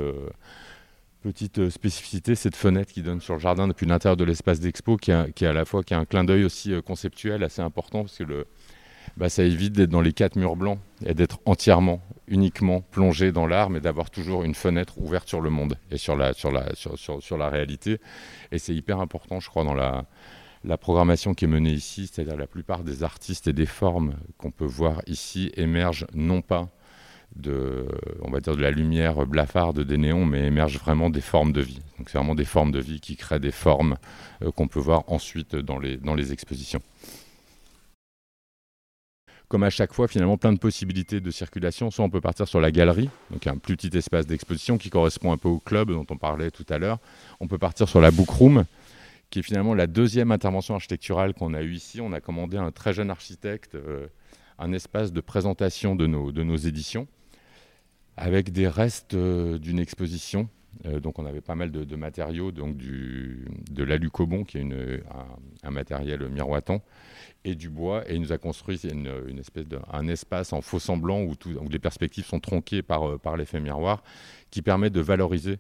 [1.27, 4.97] petite euh, spécificité, cette fenêtre qui donne sur le jardin depuis l'intérieur de l'espace d'expo,
[4.97, 8.03] qui, est à la fois qui a un clin d'œil aussi euh, conceptuel assez important,
[8.03, 8.47] parce que le,
[9.17, 13.49] bah, ça évite d'être dans les quatre murs blancs et d'être entièrement, uniquement plongé dans
[13.49, 16.33] l'art, mais d'avoir toujours une fenêtre ouverte sur le monde et sur la,
[17.49, 18.01] réalité.
[18.53, 22.47] Et c'est hyper important, je crois, dans la programmation qui est menée ici, c'est-à-dire la
[22.47, 26.69] plupart des artistes et des formes qu'on peut voir ici émergent non pas
[27.35, 27.87] de,
[28.23, 31.61] on va dire de la lumière blafarde des néons, mais émergent vraiment des formes de
[31.61, 31.81] vie.
[31.99, 33.97] Donc c'est vraiment des formes de vie qui créent des formes
[34.43, 36.81] euh, qu'on peut voir ensuite dans les, expositions.
[39.49, 41.91] Comme à chaque fois, finalement, plein de possibilités de circulation.
[41.93, 45.31] Soit on peut partir sur la galerie, donc un plus petit espace d'exposition qui correspond
[45.31, 46.99] un peu au club dont on parlait tout à l'heure.
[47.39, 48.65] On peut partir sur la book room,
[49.31, 52.01] qui est finalement la deuxième intervention architecturale qu'on a eue ici.
[52.01, 54.09] On a commandé à un très jeune architecte euh,
[54.59, 57.07] un espace de présentation de nos éditions
[58.17, 60.49] avec des restes euh, d'une exposition.
[60.85, 64.67] Euh, donc on avait pas mal de, matériaux, donc de l'alucobon, qui est
[65.63, 66.83] un, matériel miroitant,
[67.45, 68.09] et du bois.
[68.11, 71.79] Et il nous a construit une, espèce un espace en faux semblant où, où les
[71.79, 74.03] perspectives sont tronquées par, euh, par l'effet miroir,
[74.51, 75.59] qui permet de valoriser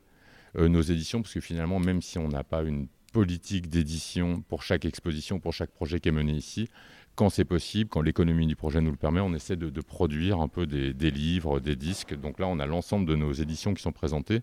[0.58, 4.86] nos éditions, parce que finalement, même si on n'a pas une politique d'édition pour chaque
[4.86, 6.70] exposition, pour chaque projet qui est mené ici,
[7.16, 10.48] quand c'est possible, quand l'économie du projet nous le permet, on essaie de, produire un
[10.48, 12.14] peu des, livres, des disques.
[12.14, 14.40] Donc là, on a l'ensemble de nos éditions qui sont présentées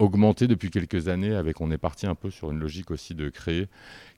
[0.00, 1.34] augmenté depuis quelques années.
[1.34, 3.68] Avec, on est parti un peu sur une logique aussi de créer,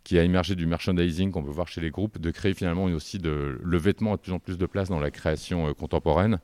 [0.05, 3.19] qui a émergé du merchandising qu'on peut voir chez les groupes, de créer finalement aussi
[3.19, 6.39] de, le vêtement a de plus en plus de place dans la création euh, contemporaine.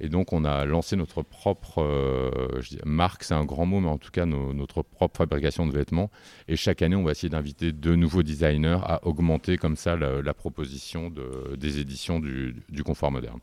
[0.00, 3.98] Et donc on a lancé notre propre euh, marque, c'est un grand mot, mais en
[3.98, 6.10] tout cas notre propre fabrication de vêtements.
[6.48, 10.34] Et chaque année, on va essayer d'inviter de nouveaux designers à augmenter comme ça la,
[10.34, 13.40] proposition de- des éditions du, du confort moderne.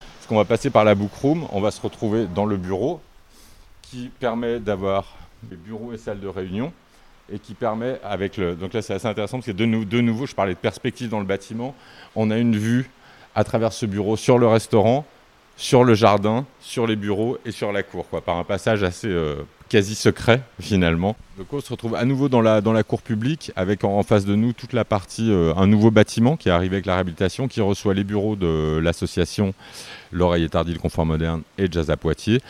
[0.00, 3.00] Parce qu'on va passer par la bookroom, on va se retrouver dans le bureau
[3.94, 5.16] qui permet d'avoir
[5.48, 6.72] les bureaux et salles de réunion
[7.32, 10.00] et qui permet avec le donc là c'est assez intéressant parce que de, nou- de
[10.00, 11.74] nouveau je parlais de perspective dans le bâtiment
[12.16, 12.90] on a une vue
[13.36, 15.06] à travers ce bureau sur le restaurant
[15.56, 19.06] sur le jardin sur les bureaux et sur la cour quoi par un passage assez
[19.06, 19.36] euh,
[19.68, 23.52] quasi secret finalement donc on se retrouve à nouveau dans la dans la cour publique
[23.54, 26.76] avec en, face de nous toute la partie euh, un nouveau bâtiment qui est arrivé
[26.76, 29.54] avec la réhabilitation qui reçoit les bureaux de l'association
[30.12, 32.40] L'Oreille et Tardy, le confort moderne et Jazz à Poitiers.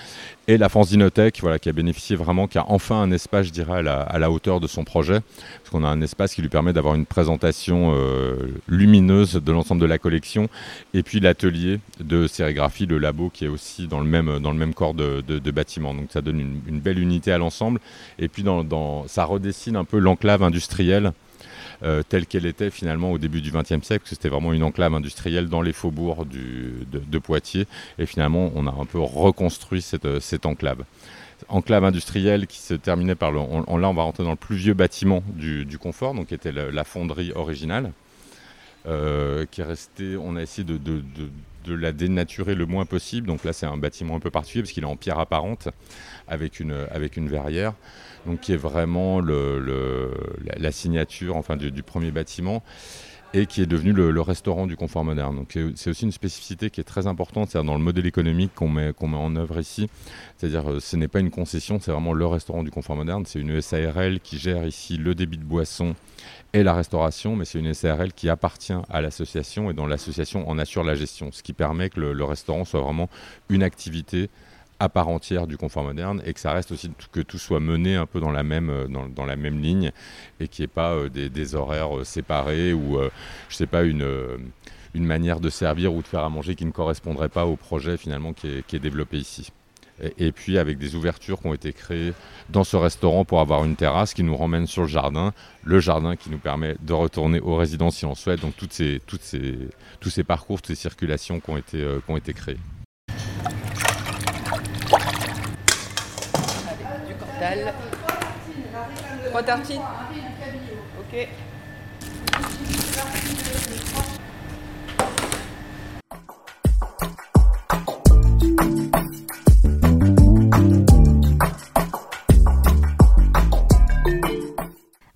[0.46, 3.78] Et la Fanzinothèque, voilà, qui a bénéficié vraiment, qui a enfin un espace, je dirais,
[3.78, 5.20] à la, hauteur de son projet.
[5.20, 8.34] Parce qu'on a un espace qui lui permet d'avoir une présentation euh,
[8.68, 10.48] lumineuse de l'ensemble de la collection.
[10.92, 14.58] Et puis l'atelier de sérigraphie, le labo, qui est aussi dans le même, dans le
[14.58, 15.94] même corps de, de- de bâtiment.
[15.94, 17.80] Donc ça donne une, une belle unité à l'ensemble.
[18.18, 21.12] Et puis dans, dans- ça redessine un peu l'enclave industrielle
[21.82, 25.48] euh, telle qu'elle était finalement au début du XXe siècle, c'était vraiment une enclave industrielle
[25.48, 27.66] dans les faubourgs de, Poitiers.
[27.98, 30.84] Et finalement, on a un peu reconstruit cette, euh, enclave.
[31.48, 33.38] Enclave industrielle qui se terminait par le.
[33.38, 36.84] là, on va rentrer dans le plus vieux bâtiment du, confort, donc qui était la
[36.84, 37.92] fonderie originale,
[38.86, 40.16] euh, qui est restée.
[40.16, 41.02] On a essayé de,
[41.66, 43.26] la dénaturer le moins possible.
[43.26, 45.68] Donc là, c'est un bâtiment un peu particulier parce qu'il est en pierre apparente
[46.28, 47.74] avec une verrière,
[48.26, 52.62] donc qui est vraiment la, signature enfin, du, premier bâtiment
[53.36, 55.44] et qui est devenu le, restaurant du confort moderne.
[55.74, 59.16] C'est aussi une spécificité qui est très importante, dans le modèle économique qu'on met, met
[59.16, 59.90] en œuvre ici.
[60.36, 63.24] C'est-à-dire euh, ce n'est pas une concession, c'est vraiment le restaurant du confort moderne.
[63.26, 65.96] C'est une SARL qui gère ici le débit de boissons
[66.52, 70.56] et la restauration, mais c'est une SARL qui appartient à l'association et dont l'association en
[70.58, 73.10] assure la gestion, ce qui permet que le restaurant soit vraiment
[73.48, 74.30] une activité
[74.80, 77.96] à part entière du confort moderne et que ça reste aussi que tout soit mené
[77.96, 79.92] un peu dans la même, euh, ligne
[80.40, 83.10] et qu'il n'y ait pas euh, des, horaires euh, séparés ou euh,
[83.48, 84.04] je sais pas une,
[84.94, 88.32] manière de servir ou de faire à manger qui ne correspondrait pas au projet finalement
[88.32, 89.50] qui est, développé ici.
[90.18, 92.12] Et, puis avec des ouvertures qui ont été créées
[92.48, 96.16] dans ce restaurant pour avoir une terrasse qui nous ramène sur le jardin, le jardin
[96.16, 99.56] qui nous permet de retourner aux résidences si on souhaite, donc toutes ces, toutes ces,
[100.00, 102.58] tous ces parcours, toutes ces circulations qui été, qui ont été créées.
[109.30, 109.80] Trois tartines.
[111.00, 111.28] Ok.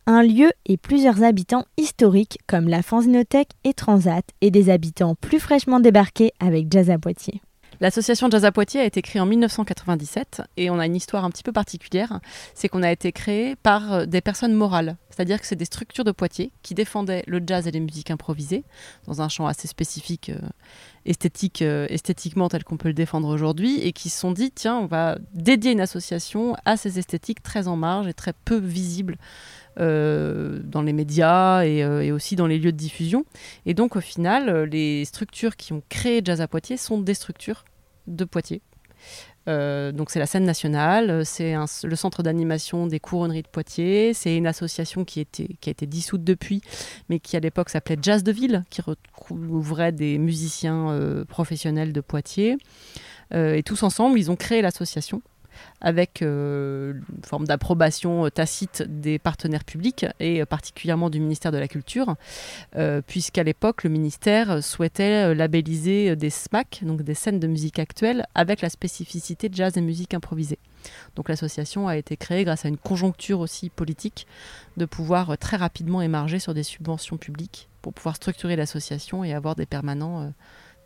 [0.07, 5.39] Un lieu et plusieurs habitants historiques comme la Fanzinothèque et Transat et des habitants plus
[5.39, 7.41] fraîchement débarqués avec Jazz à Poitiers.
[7.81, 11.31] L'association Jazz à Poitiers a été créée en 1997 et on a une histoire un
[11.31, 12.21] petit peu particulière.
[12.55, 16.03] C'est qu'on a été créé par euh, des personnes morales, c'est-à-dire que c'est des structures
[16.03, 18.65] de Poitiers qui défendaient le jazz et les musiques improvisées
[19.07, 20.41] dans un champ assez spécifique, euh,
[21.63, 24.87] euh, esthétiquement tel qu'on peut le défendre aujourd'hui, et qui se sont dit tiens, on
[24.87, 29.17] va dédier une association à ces esthétiques très en marge et très peu visibles
[29.81, 33.25] euh, dans les médias et, euh, et aussi dans les lieux de diffusion.
[33.65, 37.15] Et donc au final, euh, les structures qui ont créé Jazz à Poitiers sont des
[37.15, 37.65] structures
[38.07, 38.63] de Poitiers.
[39.47, 41.55] Donc c'est la scène nationale, c'est
[41.85, 46.61] le centre d'animation des couronneries de Poitiers, c'est une association qui, a été dissoute depuis,
[47.09, 52.59] mais qui à l'époque s'appelait Jazz de Ville, qui recouvrait des musiciens professionnels de Poitiers.
[53.33, 55.23] Et tous ensemble, ils ont créé l'association
[55.81, 61.53] avec euh, une forme d'approbation euh, tacite des partenaires publics et euh, particulièrement du ministère
[61.53, 62.17] de la Culture,
[63.07, 68.61] puisqu'à l'époque, le ministère souhaitait labelliser des SMAC, donc des scènes de musique actuelle, avec
[68.61, 70.59] la spécificité de jazz et musique improvisée.
[71.17, 74.27] Donc l'association a été créée grâce à une conjoncture aussi politique
[74.77, 79.55] de pouvoir très rapidement émarger sur des subventions publiques pour pouvoir structurer l'association et avoir
[79.55, 80.33] des permanents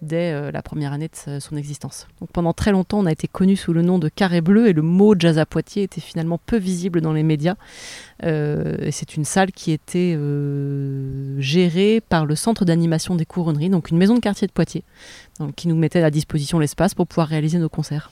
[0.02, 2.08] dès euh, la première année de son existence.
[2.20, 4.72] Donc pendant très longtemps, on a été connu sous le nom de Carré Bleu et
[4.72, 7.54] le mot jazz à Poitiers était finalement peu visible dans les médias.
[8.24, 13.70] Euh, et c'est une salle qui était euh, gérée par le centre d'animation des couronneries,
[13.70, 14.82] donc une maison de quartier de Poitiers,
[15.38, 18.10] donc, qui nous mettait à disposition l'espace pour pouvoir réaliser nos concerts.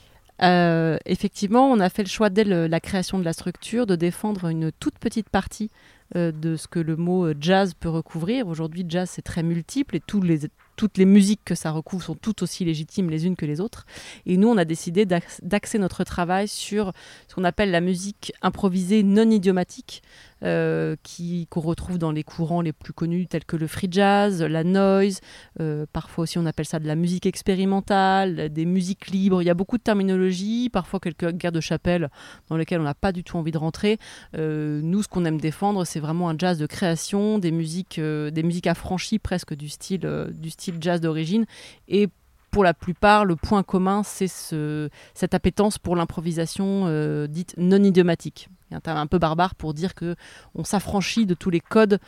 [1.04, 4.72] Effectivement, on a fait le choix dès la création de la structure de défendre une
[4.72, 5.70] toute petite partie
[6.14, 8.48] de ce que le mot jazz peut recouvrir.
[8.48, 10.46] Aujourd'hui, jazz c'est très multiple et tous les,
[10.80, 13.84] toutes les musiques que ça recouvre sont toutes aussi légitimes les unes que les autres.
[14.24, 16.94] Et nous, on a décidé d'axer notre travail sur
[17.28, 20.02] ce qu'on appelle la musique improvisée non idiomatique,
[20.42, 24.42] euh, qui qu'on retrouve dans les courants les plus connus tels que le free jazz,
[24.42, 25.20] la noise,
[25.60, 29.42] euh, parfois aussi on appelle ça de la musique expérimentale, des musiques libres.
[29.42, 32.08] Il y a beaucoup de terminologie, parfois quelques guerres de chapelle
[32.48, 33.98] dans lesquelles on n'a pas du tout envie de rentrer.
[34.34, 38.42] Euh, nous, ce qu'on aime défendre, c'est vraiment un jazz de création, des musiques, des
[38.42, 41.46] musiques affranchies presque du style, du style jazz d'origine
[41.88, 42.08] et
[42.50, 48.48] pour la plupart, le point commun, c'est ce, cette appétence pour l'improvisation dite non idiomatique
[48.74, 50.16] un terme un peu barbare pour dire que
[50.54, 51.98] on s'affranchit de tous les codes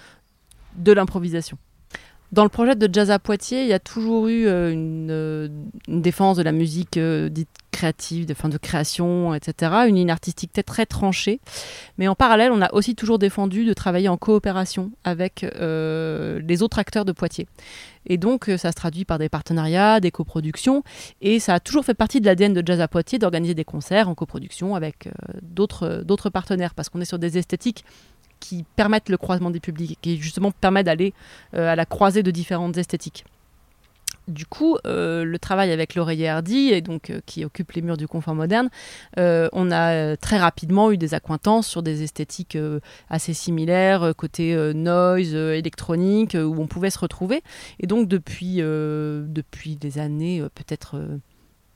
[0.77, 1.59] de l'improvisation.
[2.33, 5.49] Dans le projet de Jazz à Poitiers, il y a toujours eu euh, euh,
[5.87, 9.73] une, défense de la musique euh, dite créative, de, de création, etc.
[9.87, 11.41] Une ligne artistique très tranchée.
[11.99, 16.79] Mais en parallèle, on a aussi toujours défendu de travailler en coopération avec les autres
[16.79, 17.49] acteurs de Poitiers.
[18.07, 20.85] Et donc, ça se traduit par des partenariats, des coproductions.
[21.23, 24.09] Et ça a toujours fait partie de l'ADN de Jazz à Poitiers d'organiser des concerts
[24.09, 25.09] en coproduction avec
[25.43, 27.85] d'autres partenaires, parce qu'on est sur des esthétiques
[28.43, 31.15] qui permettent le croisement des publics, qui justement permettent d'aller
[31.55, 33.25] euh, à la croisée de différentes esthétiques.
[34.27, 37.97] Du coup, euh, le travail avec l'oreiller Hardy, et donc, euh, qui occupe les murs
[37.97, 38.69] du confort moderne,
[39.17, 42.59] on a très rapidement eu des accointances sur des esthétiques
[43.09, 47.43] assez similaires, côté noise, électronique, où on pouvait se retrouver.
[47.79, 51.01] Et donc, depuis, depuis des années, peut-être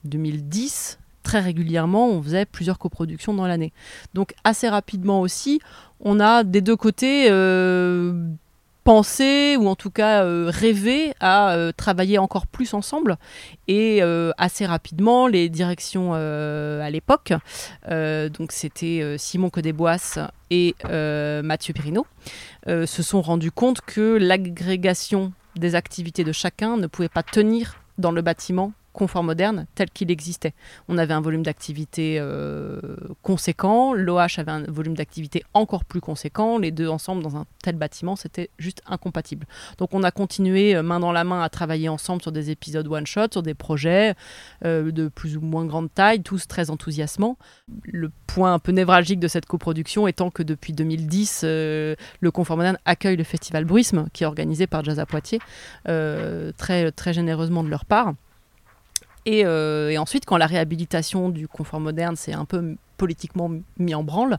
[0.04, 3.72] 2010, très régulièrement, on faisait plusieurs coproductions dans l'année.
[4.14, 5.60] Donc assez rapidement aussi,
[5.98, 8.28] on a des deux côtés euh,
[8.84, 13.16] pensé ou en tout cas euh, rêvé à euh, travailler encore plus ensemble
[13.66, 14.02] et
[14.38, 17.32] assez rapidement les directions à l'époque
[17.90, 20.20] donc c'était Simon Codéboisse
[20.50, 20.76] et
[21.42, 22.06] Mathieu Pirino
[22.68, 28.12] se sont rendus compte que l'agrégation des activités de chacun ne pouvait pas tenir dans
[28.12, 30.54] le bâtiment confort moderne tel qu'il existait.
[30.88, 32.80] On avait un volume d'activité euh,
[33.22, 37.76] conséquent, l'OH avait un volume d'activité encore plus conséquent, les deux ensemble dans un tel
[37.76, 39.46] bâtiment, c'était juste incompatible.
[39.78, 42.88] Donc on a continué euh, main dans la main à travailler ensemble sur des épisodes
[42.88, 44.14] one-shot, sur des projets
[44.64, 47.36] euh, de plus ou moins grande taille, tous très enthousiasmants.
[47.84, 51.96] Le point un peu névralgique de cette coproduction étant que depuis 2010, le
[52.32, 55.40] confort moderne accueille le festival Bruisme, qui est organisé par Jazz à Poitiers,
[55.84, 58.14] très, très généreusement de leur part.
[59.28, 64.02] Euh, et, ensuite, quand la réhabilitation du confort moderne s'est un peu politiquement mis en
[64.02, 64.38] branle,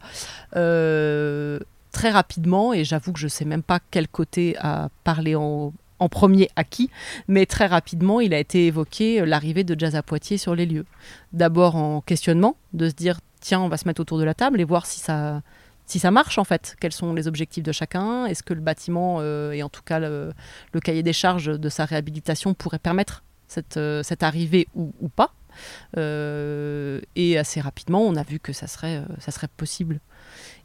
[0.56, 1.60] euh,
[1.92, 5.74] très rapidement, et j'avoue que je ne sais même pas quel côté a parlé en,
[6.12, 6.90] premier à qui,
[7.28, 10.66] mais très rapidement, il a été évoqué euh, l'arrivée de Jazz à Poitiers sur les
[10.66, 10.86] lieux.
[11.34, 14.62] D'abord en questionnement, de se dire, tiens, on va se mettre autour de la table
[14.62, 15.42] et voir si ça,
[15.88, 19.24] si ça marche en fait, quels sont les objectifs de chacun, est-ce que le bâtiment
[19.24, 20.34] et en tout cas le,
[20.84, 25.34] cahier des charges de sa réhabilitation pourrait permettre cette, euh, cette arrivée ou, pas.
[25.98, 30.00] Euh, et assez rapidement, on a vu que ça serait, euh, ça serait possible.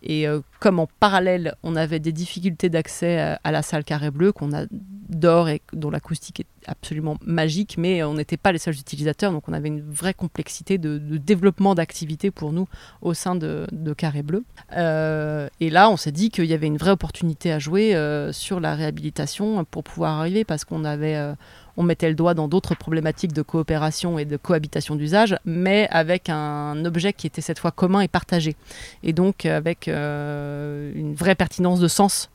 [0.02, 0.26] Et
[0.58, 5.48] comme en parallèle, on avait des difficultés d'accès à, la salle Carré Bleu, qu'on adore
[5.48, 9.52] et dont l'acoustique est absolument magique, mais on n'était pas les seuls utilisateurs, donc on
[9.52, 12.68] avait une vraie complexité de, développement d'activité pour nous
[13.00, 14.44] au sein de, Carré Bleu.
[14.70, 17.96] et là, on s'est dit qu'il y avait une vraie opportunité à jouer
[18.32, 21.34] sur la réhabilitation pour pouvoir arriver, parce qu'on avait
[21.76, 26.28] on mettait le doigt dans d'autres problématiques de coopération et de cohabitation d'usage, mais avec
[26.28, 28.56] un objet qui était cette fois commun et partagé.
[29.02, 32.30] Et donc avec euh, une vraie pertinence de sens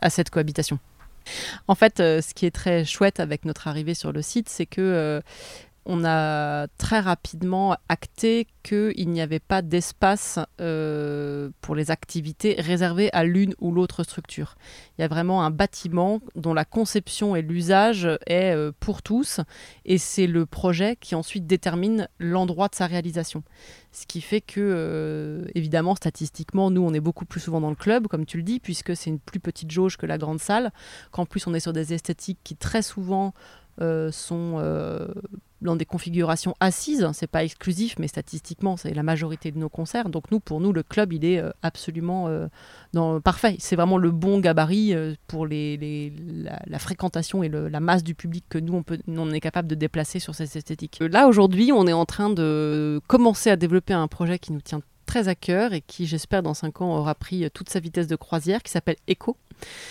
[0.00, 0.78] à cette cohabitation.
[1.68, 4.66] En fait, euh, ce qui est très chouette avec notre arrivée sur le site, c'est
[4.66, 5.20] que euh,
[5.86, 13.10] on a très rapidement acté qu'il n'y avait pas d'espace euh, pour les activités réservées
[13.12, 14.56] à l'une ou l'autre structure.
[14.98, 19.40] Il y a vraiment un bâtiment dont la conception et l'usage est euh, pour tous,
[19.86, 23.42] et c'est le projet qui ensuite détermine l'endroit de sa réalisation.
[23.92, 27.76] Ce qui fait que, euh, évidemment, statistiquement, nous, on est beaucoup plus souvent dans le
[27.76, 30.72] club, comme tu le dis, puisque c'est une plus petite jauge que la grande salle,
[31.10, 33.32] qu'en plus on est sur des esthétiques qui très souvent
[34.10, 34.58] sont
[35.62, 37.08] dans des configurations assises.
[37.12, 40.08] C'est pas exclusif, mais statistiquement, c'est la majorité de nos concerts.
[40.08, 43.56] Donc nous, pour nous, le club, il est euh, absolument euh, parfait.
[43.58, 48.58] C'est vraiment le bon gabarit euh, pour la, fréquentation et la masse du public que
[48.58, 50.98] nous, on, on est capable de déplacer sur ces esthétiques.
[51.00, 54.80] Là, aujourd'hui, on est en train de commencer à développer un projet qui nous tient
[55.06, 58.16] très à cœur et qui, j'espère, dans 5 ans, aura pris toute sa vitesse de
[58.16, 59.36] croisière, qui s'appelle ECHO.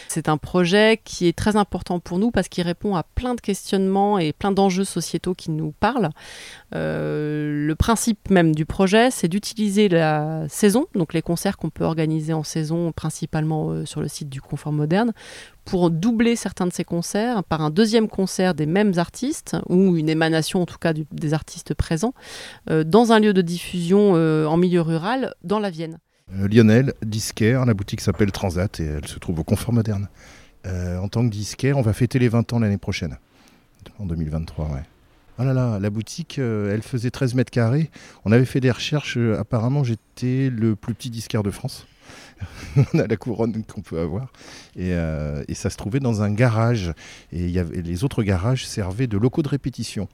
[0.07, 3.41] C'est un projet qui est très important pour nous parce qu'il répond à plein de
[3.41, 6.09] questionnements et plein d'enjeux sociétaux qui nous parlent.
[6.75, 11.83] Euh, le principe même du projet, c'est d'utiliser la saison, donc les concerts qu'on peut
[11.83, 15.13] organiser en saison, principalement euh, sur le site du Confort Moderne,
[15.65, 20.09] pour doubler certains de ces concerts par un deuxième concert des mêmes artistes, ou une
[20.09, 22.13] émanation en tout cas des artistes présents,
[22.69, 25.99] euh, dans un lieu de diffusion en milieu rural, dans la Vienne.
[26.31, 30.07] Lionel, disquaire, la boutique s'appelle Transat et elle se trouve au Confort Moderne.
[30.65, 33.17] en tant que disquaire, on va fêter les 20 ans l'année prochaine,
[33.97, 34.83] en 2023, ouais.
[35.41, 37.89] Oh là là, la boutique, euh, elle faisait 13 mètres carrés.
[38.25, 39.17] On avait fait des recherches.
[39.17, 41.87] Euh, apparemment, j'étais le plus petit disquaire de France.
[42.93, 44.31] on a la couronne qu'on peut avoir.
[44.79, 46.93] Euh, et, ça se trouvait dans un garage.
[47.31, 50.07] Et, les autres garages servaient de locaux de répétition.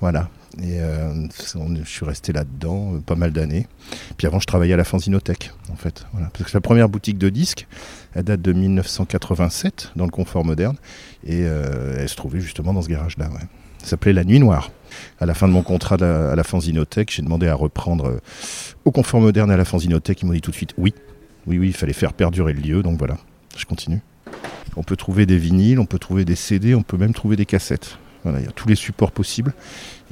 [0.00, 0.28] Voilà.
[0.62, 3.66] Et je suis resté là-dedans pas mal d'années.
[4.16, 6.04] Puis avant, je travaillais à la Fanzinothèque, en fait.
[6.32, 7.66] Parce que la première boutique de disques,
[8.14, 10.76] elle date de 1987, dans le confort moderne.
[11.26, 13.30] Et elle se trouvait justement dans ce garage-là.
[13.82, 14.70] Ça s'appelait La Nuit Noire.
[15.20, 18.18] À la fin de mon contrat à la Fanzinothèque, j'ai demandé à reprendre euh,
[18.84, 20.22] au confort moderne à la Fanzinothèque.
[20.22, 20.94] Ils m'ont dit tout de suite oui.
[21.46, 23.16] Oui, oui, il fallait faire perdurer le lieu, donc voilà,
[23.56, 24.00] je continue.
[24.76, 27.46] On peut trouver des vinyles, on peut trouver des CD, on peut même trouver des
[27.46, 27.98] cassettes.
[28.22, 29.52] Voilà, il y a tous les supports possibles.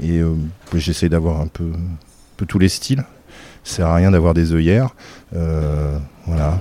[0.03, 0.35] Et euh,
[0.74, 1.72] j'essaie d'avoir un peu,
[2.47, 3.05] tous les styles.
[3.62, 4.95] Ça sert à rien d'avoir des œillères.
[5.35, 6.61] Euh, voilà,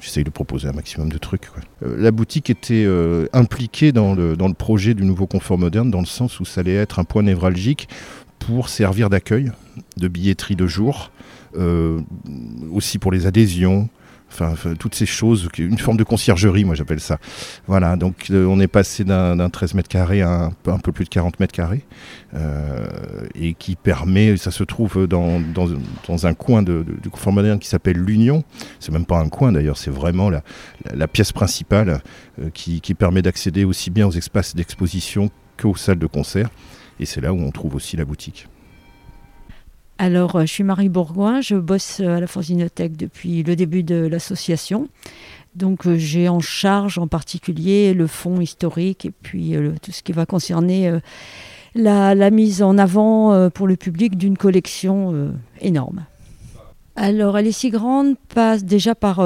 [0.00, 1.50] J'essaye de proposer un maximum de trucs.
[1.82, 2.86] Euh, la boutique était
[3.32, 6.98] impliquée dans le, projet du nouveau confort moderne, dans le sens où ça allait être
[6.98, 7.88] un point névralgique
[8.38, 9.52] pour servir d'accueil,
[9.98, 11.10] de billetterie de jour,
[11.54, 13.88] aussi pour les adhésions,
[14.32, 17.18] Enfin, toutes ces choses, une forme de conciergerie, moi j'appelle ça.
[17.66, 21.08] Voilà, donc euh, on est passé d'un 13 mètres carrés à un, peu plus de
[21.08, 21.84] 40 mètres carrés,
[22.34, 22.86] euh,
[23.34, 25.40] et qui permet, ça se trouve dans,
[26.24, 28.44] un coin du confort moderne qui s'appelle l'Union.
[28.78, 32.00] C'est même pas un coin d'ailleurs, c'est vraiment la, pièce principale
[32.40, 35.30] euh, qui, qui permet d'accéder aussi bien aux espaces d'exposition
[35.60, 36.50] qu'aux salles de concert.
[37.00, 38.46] Et c'est là où on trouve aussi la boutique.
[40.02, 43.82] Alors, euh, je suis Marie Bourgoin, je bosse euh, à la Fanzinothèque depuis le début
[43.82, 44.88] de l'association.
[45.56, 50.12] Donc, euh, j'ai en charge en particulier le fonds historique et puis tout ce qui
[50.12, 50.90] va concerner
[51.74, 56.06] la, mise en avant pour le public d'une collection énorme.
[56.96, 59.22] Alors, elle est si grande passe déjà par,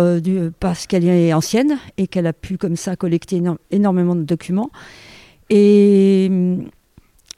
[0.58, 4.70] parce qu'elle est ancienne et qu'elle a pu comme ça collecter énormément de documents.
[5.50, 6.64] Et hum,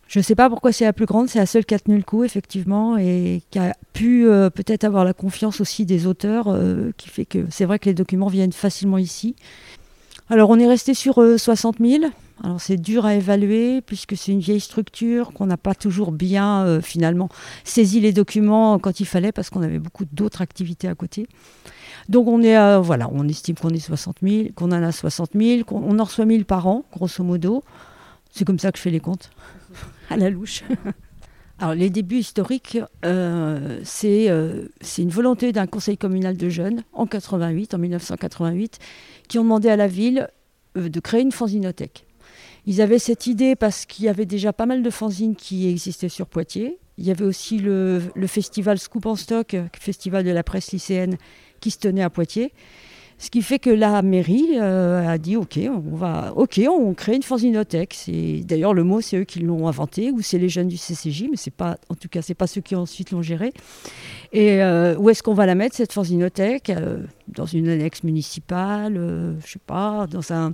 [0.09, 1.97] je ne sais pas pourquoi c'est la plus grande, c'est la seule qui a tenu
[1.97, 6.47] le coup, effectivement, et qui a pu euh, peut-être avoir la confiance aussi des auteurs,
[6.49, 9.35] euh, qui fait que c'est vrai que les documents viennent facilement ici.
[10.29, 12.05] Alors on est resté sur 60 euh, 000.
[12.45, 16.81] Alors c'est dur à évaluer puisque c'est une vieille structure, qu'on n'a pas toujours bien
[16.83, 17.31] finalement
[17.65, 21.29] saisi les documents quand il fallait parce qu'on avait beaucoup d'autres activités à côté.
[22.11, 25.65] Donc on est voilà, on estime qu'on est 60 000, qu'on en a 60 000,
[25.65, 27.65] qu'on en reçoit 1000 par an, grosso modo.
[28.33, 29.31] C'est comme ça que je fais les comptes
[30.11, 30.63] à la louche.
[31.59, 37.07] Alors, les débuts historiques, euh, euh, c'est une volonté d'un conseil communal de jeunes en
[37.07, 38.79] 88, en 1988,
[39.29, 40.29] qui ont demandé à la ville
[40.77, 42.05] euh, de créer une fanzinothèque.
[42.67, 46.11] Ils avaient cette idée parce qu'il y avait déjà pas mal de fanzines qui existaient
[46.11, 46.79] sur Poitiers.
[46.99, 51.17] Il y avait aussi le, le festival Scoop en Stock, festival de la presse lycéenne,
[51.61, 52.53] qui se tenait à Poitiers.
[53.19, 57.17] Ce qui fait que la mairie euh, a dit ok, on va, ok, on crée
[57.17, 57.97] une fanzinothèque.
[58.45, 61.37] D'ailleurs le mot, c'est eux qui l'ont inventé ou c'est les jeunes du CCJ, mais
[61.37, 63.55] c'est pas, en tout cas, c'est pas ceux qui ensuite l'ont géré.
[64.33, 66.99] Et euh, où est-ce qu'on va la mettre cette fanzinothèque euh,
[67.29, 68.95] Dans une annexe municipale,
[69.43, 70.53] je sais pas, dans un,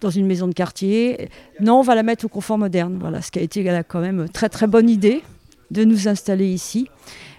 [0.00, 1.28] dans une maison de quartier?
[1.60, 2.98] Non, on va la mettre au confort moderne.
[3.00, 5.22] Voilà, ce qui a été quand même très très bonne idée
[5.70, 6.88] de nous installer ici.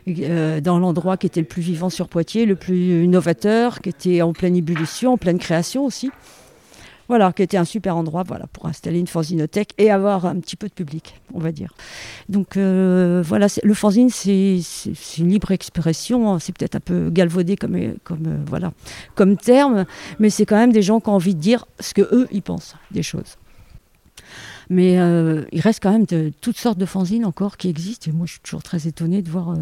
[0.08, 4.22] Euh, dans l'endroit qui était le plus vivant sur Poitiers, le plus novateur, qui était
[4.22, 6.12] en pleine ébullition, en pleine création aussi.
[7.08, 10.56] Voilà, qui était un super endroit voilà, pour installer une fanzinothèque et avoir un petit
[10.56, 11.74] peu de public, on va dire.
[12.30, 14.62] Donc euh, voilà, le fanzine, c'est
[15.18, 16.40] une libre expression, hein.
[16.40, 18.72] c'est peut-être un peu galvaudé comme, comme, euh, voilà,
[19.16, 19.86] comme terme,
[20.20, 22.44] mais c'est quand même des gens qui ont envie de dire ce que eux ils
[22.44, 23.36] pensent des choses.
[24.70, 24.94] Mais
[25.52, 28.34] il reste quand même de, toutes sortes de fanzines encore qui existent, et moi je
[28.34, 29.54] suis toujours très étonnée de voir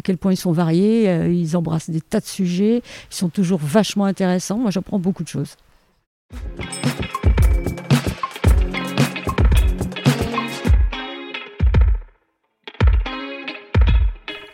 [0.00, 2.80] à quel point ils sont variés, euh, ils embrassent des tas de sujets,
[3.10, 4.56] ils sont toujours vachement intéressants.
[4.56, 5.56] Moi, j'apprends beaucoup de choses.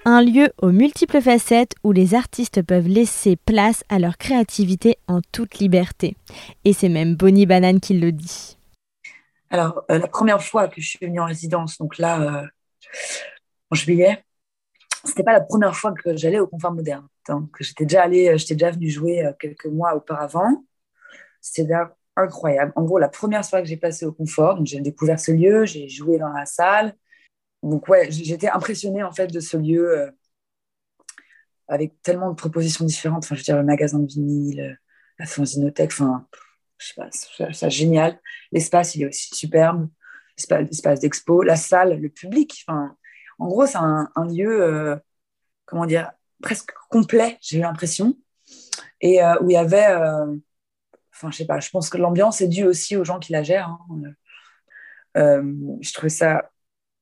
[0.04, 5.20] Un lieu aux multiples facettes où les artistes peuvent laisser place à leur créativité en
[5.30, 6.16] toute liberté.
[6.64, 8.56] Et c'est même Bonnie Banane qui le dit.
[9.50, 12.46] Alors, euh, la première fois que je suis venue en résidence, donc là, euh,
[13.70, 14.24] en juillet,
[15.06, 17.06] c'était pas la première fois que j'allais au confort moderne.
[17.28, 20.64] Donc, j'étais déjà allée, j'étais déjà venue jouer euh, quelques mois auparavant.
[21.40, 21.74] C'était
[22.16, 22.72] incroyable.
[22.76, 25.88] En gros, la première soirée que j'ai passée au confort, j'ai découvert ce lieu, j'ai
[25.88, 26.94] joué dans la salle.
[27.62, 30.10] Donc ouais, j'étais impressionnée en fait de ce lieu euh,
[31.68, 33.24] avec tellement de propositions différentes.
[33.24, 34.78] Enfin, je veux dire, le magasin de vinyle,
[35.18, 36.26] la fanzinothèque, enfin,
[36.78, 37.08] je sais pas,
[37.52, 38.20] c'est génial.
[38.52, 39.88] L'espace, il est aussi superbe.
[40.50, 42.64] L'espace d'expo, la salle, le public.
[42.66, 42.96] Enfin,
[43.38, 44.96] en gros, c'est un, lieu, euh,
[45.66, 46.12] comment dire,
[46.42, 48.16] presque complet, j'ai eu l'impression.
[49.00, 50.34] Et euh, où il y avait, euh,
[51.14, 53.42] enfin, je sais pas, je pense que l'ambiance est due aussi aux gens qui la
[53.42, 53.76] gèrent.
[53.90, 54.12] Hein.
[55.80, 56.50] je trouvais ça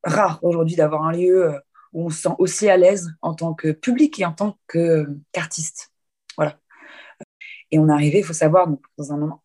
[0.04, 1.54] rare aujourd'hui d'avoir un lieu
[1.92, 4.58] où on se sent aussi à l'aise en tant que public et en tant
[5.32, 5.92] qu'artiste.
[6.36, 6.58] voilà.
[7.70, 9.42] Et on est arrivé, il faut savoir, donc, dans un moment,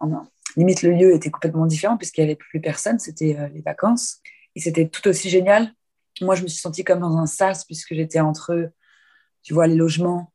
[0.55, 4.21] limite le lieu était complètement différent puisqu'il n'y avait plus personne, c'était les vacances.
[4.55, 5.73] Et c'était tout aussi génial.
[6.21, 8.71] Moi, je me suis sentie comme dans un sas puisque j'étais entre,
[9.43, 10.33] tu vois, les logements,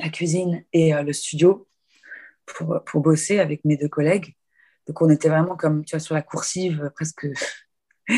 [0.00, 1.68] la cuisine et euh, le studio
[2.44, 4.36] pour, pour bosser avec mes deux collègues.
[4.86, 7.26] Donc, on était vraiment comme, tu vois, sur la coursive, presque.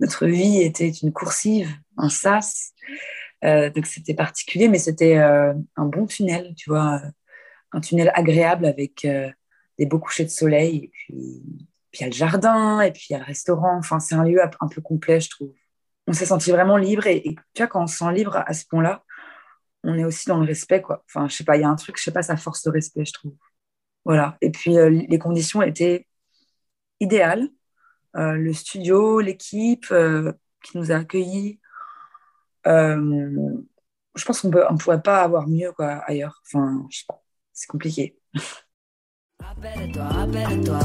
[0.00, 1.68] Notre vie était une coursive,
[1.98, 2.72] un sas.
[3.44, 7.02] Euh, donc, c'était particulier, mais c'était un bon tunnel, tu vois
[7.72, 9.30] un tunnel agréable avec euh,
[9.78, 10.76] des beaux couchers de soleil.
[10.84, 11.42] Et puis,
[11.94, 13.76] il y a le jardin, et puis il y a le restaurant.
[13.76, 15.52] Enfin, c'est un lieu un peu complet, je trouve.
[16.10, 17.06] On s'est senti vraiment libre.
[17.06, 17.22] Et,
[17.54, 19.04] tu vois, quand on se sent libre à ce point-là,
[19.84, 21.04] on est aussi dans le respect, quoi.
[21.06, 22.72] Enfin, je sais pas, il y a un truc, je sais pas, ça force le
[22.72, 23.34] respect, je trouve.
[24.04, 24.36] Voilà.
[24.40, 26.08] Et puis, euh, les conditions étaient
[26.98, 27.48] idéales.
[28.16, 29.86] Euh, le studio, l'équipe
[30.64, 31.60] qui nous a accueillis.
[32.64, 36.42] je pense qu'on ne pourrait pas avoir mieux quoi, ailleurs.
[36.44, 36.88] Enfin,
[37.52, 38.18] c'est compliqué.
[39.38, 40.80] Appelle-toi, appelle-toi,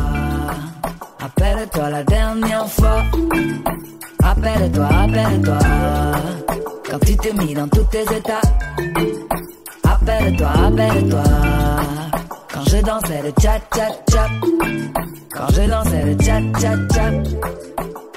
[1.25, 3.03] appelle-toi la dernière fois.
[4.23, 5.59] Appelle-toi, appelle-toi,
[6.89, 8.41] quand tu t'es mis dans tous tes états.
[9.83, 11.23] Appelle-toi, appelle-toi,
[12.53, 14.27] quand je dansais le tcha tcha tcha.
[15.35, 17.11] Quand je dansais le tcha tcha tcha.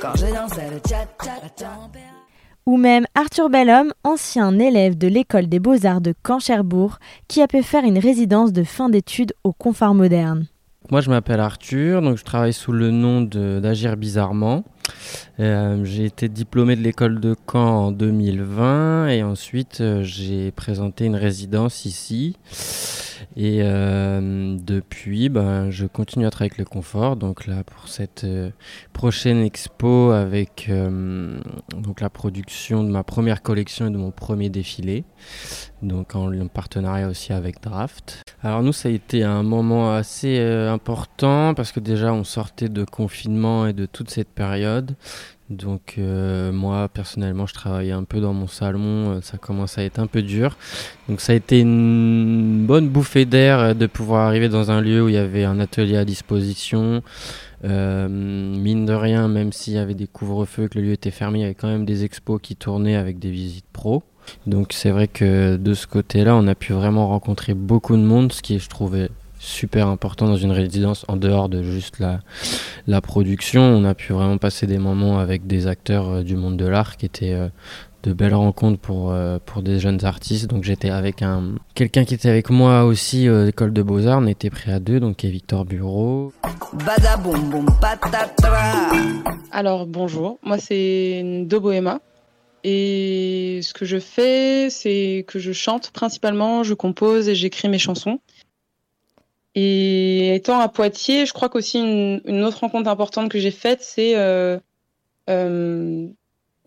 [0.01, 1.71] Quand je dansais le tcha tcha tcha
[2.67, 7.63] ou même Arthur Bellhomme, ancien élève de l'école des beaux-arts de Caen-Cherbourg, qui a pu
[7.63, 10.47] faire une résidence de fin d'études au confort moderne.
[10.91, 14.65] Moi, je m'appelle Arthur, donc je travaille sous le nom d'Agir Bizarrement.
[15.39, 21.05] Euh, j'ai été diplômé de l'école de Caen en 2020 et ensuite euh, j'ai présenté
[21.05, 22.39] une résidence ici.
[23.37, 27.17] Et euh, depuis, ben, je continue à travailler avec le confort.
[27.17, 28.27] Donc là, pour cette
[28.93, 30.71] prochaine expo avec
[31.77, 35.05] donc la production de ma première collection et de mon premier défilé.
[35.83, 38.23] Donc en partenariat aussi avec Draft.
[38.43, 42.85] Alors nous, ça a été un moment assez important parce que déjà, on sortait de
[42.85, 44.97] confinement et de toute cette période.
[45.51, 48.81] Donc euh, moi personnellement je travaillais un peu dans mon salon,
[49.13, 50.59] euh, ça commence à être un peu dur.
[51.09, 55.03] Donc ça a été une bonne bouffée d'air euh, de pouvoir arriver dans un lieu
[55.03, 57.03] où il y avait un atelier à disposition.
[57.63, 61.43] mine de rien, même s'il y avait des couvre-feux, que le lieu était fermé, il
[61.43, 64.03] y avait quand même des expos qui tournaient avec des visites pro.
[64.47, 68.33] Donc c'est vrai que de ce côté-là, on a pu vraiment rencontrer beaucoup de monde,
[68.33, 69.09] ce qui je trouvais
[69.39, 72.21] super important dans une résidence en dehors de juste la,
[72.87, 73.63] la production.
[73.63, 76.97] On a pu vraiment passer des moments avec des acteurs euh, du monde de l'art
[76.97, 77.49] qui étaient euh,
[78.03, 80.47] de belles rencontres pour, euh, pour des jeunes artistes.
[80.47, 84.21] Donc j'étais avec un quelqu'un qui était avec moi aussi à l'école de Beaux-Arts.
[84.23, 86.33] On était prêt à deux, donc qui est Victor Bureau.
[89.51, 92.01] Alors bonjour, moi c'est Do Bohema.
[92.65, 97.79] Et ce que je fais, c'est que je chante principalement, je compose et j'écris mes
[97.79, 98.19] chansons.
[99.61, 104.15] Et étant à Poitiers, je crois qu'aussi une, autre rencontre importante que j'ai faite, c'est
[104.15, 104.57] euh,
[105.29, 106.07] euh,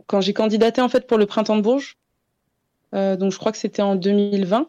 [0.07, 1.95] quand j'ai candidaté en fait pour le printemps de Bourges.
[2.93, 4.67] Euh, donc je crois que c'était en 2020.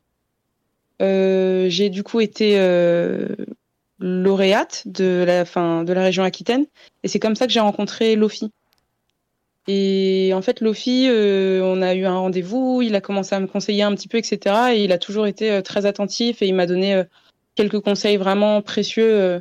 [1.01, 2.55] j'ai du coup été
[3.99, 5.43] lauréate de la
[5.83, 6.67] de la région Aquitaine
[7.03, 8.53] et c'est comme ça que j'ai rencontré Lofi.
[9.67, 13.83] Et en fait, Lofi, on a eu un rendez-vous, il a commencé à me conseiller
[13.83, 14.75] un petit peu, etc.
[14.75, 17.05] Et il a toujours été très attentif et il m'a donné
[17.55, 19.13] quelques conseils vraiment précieux.
[19.13, 19.41] Euh,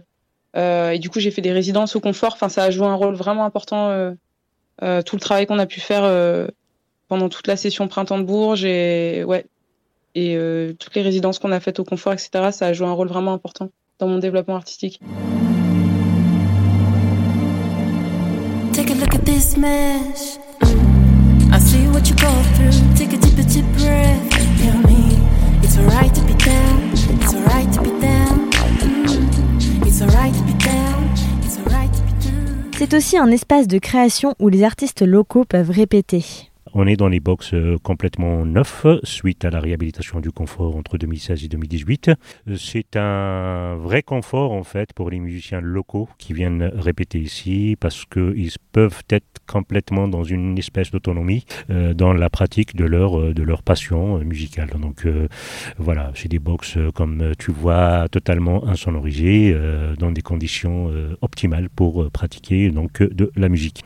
[0.57, 2.33] euh, et du coup, j'ai fait des résidences au confort.
[2.33, 4.15] Enfin, ça a joué un rôle vraiment important.
[4.83, 6.03] Euh, tout le travail qu'on a pu faire
[7.07, 9.45] pendant toute la session printemps de Bourges et ouais,
[10.15, 10.37] et
[10.79, 12.51] toutes les résidences qu'on a faites au confort, etc.
[12.51, 14.99] Ça a joué un rôle vraiment important dans mon développement artistique.
[18.73, 20.39] Take a look at this mess.
[21.53, 22.71] I see what you go through.
[22.95, 24.41] Take a deep, deep breath.
[24.87, 25.19] Me.
[25.61, 26.91] It's alright to be down.
[32.83, 36.50] C'est aussi un espace de création où les artistes locaux peuvent répéter.
[36.73, 40.97] On est dans les box euh, complètement neufs suite à la réhabilitation du confort entre
[40.97, 42.11] 2016 et 2018.
[42.57, 48.05] C'est un vrai confort en fait pour les musiciens locaux qui viennent répéter ici parce
[48.05, 53.33] qu'ils peuvent être complètement dans une espèce d'autonomie euh, dans la pratique de leur, euh,
[53.33, 54.69] de leur passion euh, musicale.
[54.79, 55.05] Donc
[55.77, 59.55] voilà, c'est des box comme tu vois totalement insonorisées
[59.99, 60.91] dans des conditions
[61.21, 63.83] optimales pour pratiquer donc de la musique.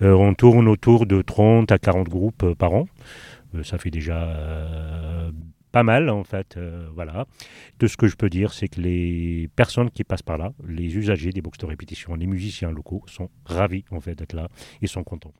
[0.00, 2.86] on tourne autour de 30 à 40 groupes par an.
[3.62, 5.30] ça fait déjà
[5.72, 6.58] pas mal en fait.
[6.94, 7.26] voilà.
[7.78, 10.96] De ce que je peux dire, c'est que les personnes qui passent par là, les
[10.96, 14.48] usagers des box de répétition, les musiciens locaux, sont ravis en fait d'être là.
[14.80, 15.32] Ils sont contents.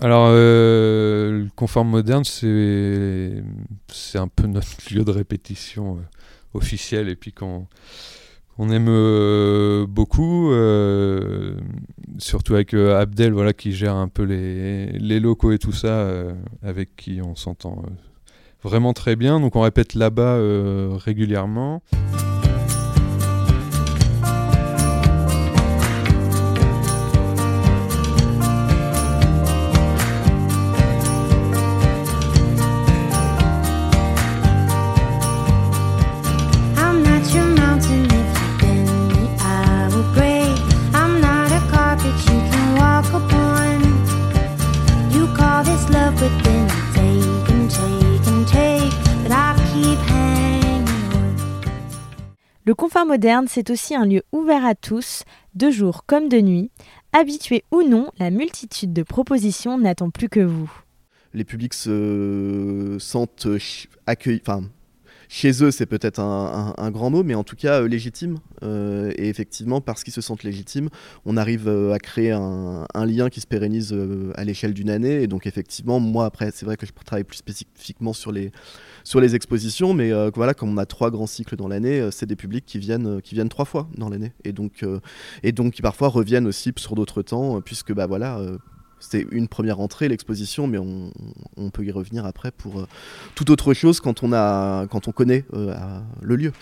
[0.00, 6.00] Alors euh, le conforme moderne, c'est un peu notre lieu de répétition euh,
[6.54, 7.66] officiel et puis qu'on
[8.58, 10.50] on aime euh, beaucoup,
[12.18, 16.08] surtout avec Abdel, voilà, qui gère un peu les, les locaux et tout ça,
[16.62, 17.84] avec qui on s'entend
[18.64, 19.38] vraiment très bien.
[19.38, 20.38] Donc on répète là-bas
[20.96, 21.82] régulièrement.
[52.68, 55.22] Le confort moderne, c'est aussi un lieu ouvert à tous,
[55.54, 56.70] de jour comme de nuit.
[57.14, 60.70] Habitué ou non, la multitude de propositions n'attend plus que vous.
[61.32, 63.48] Les publics se sentent
[64.06, 64.42] accueillis,
[65.28, 68.38] chez eux, c'est peut-être un, grand mot, mais en tout cas euh, légitime.
[68.62, 70.88] Euh, et effectivement, parce qu'ils se sentent légitimes,
[71.26, 73.94] on arrive euh, à créer un, lien qui se pérennise
[74.34, 75.22] à l'échelle d'une année.
[75.22, 78.50] Et donc, effectivement, moi, après, c'est vrai que je travaille plus spécifiquement sur les,
[79.04, 82.36] sur les expositions, mais voilà, comme on a trois grands cycles dans l'année, c'est des
[82.36, 84.32] publics qui viennent, qui viennent trois fois dans l'année.
[84.44, 84.84] Et donc,
[85.42, 88.40] et donc, qui parfois reviennent aussi sur d'autres temps, puisque, bah voilà
[89.00, 92.86] c'était une première entrée, l'exposition, mais on, peut y revenir après pour euh,
[93.34, 95.74] toute autre chose quand on, a, quand on connaît euh,
[96.22, 96.52] le lieu.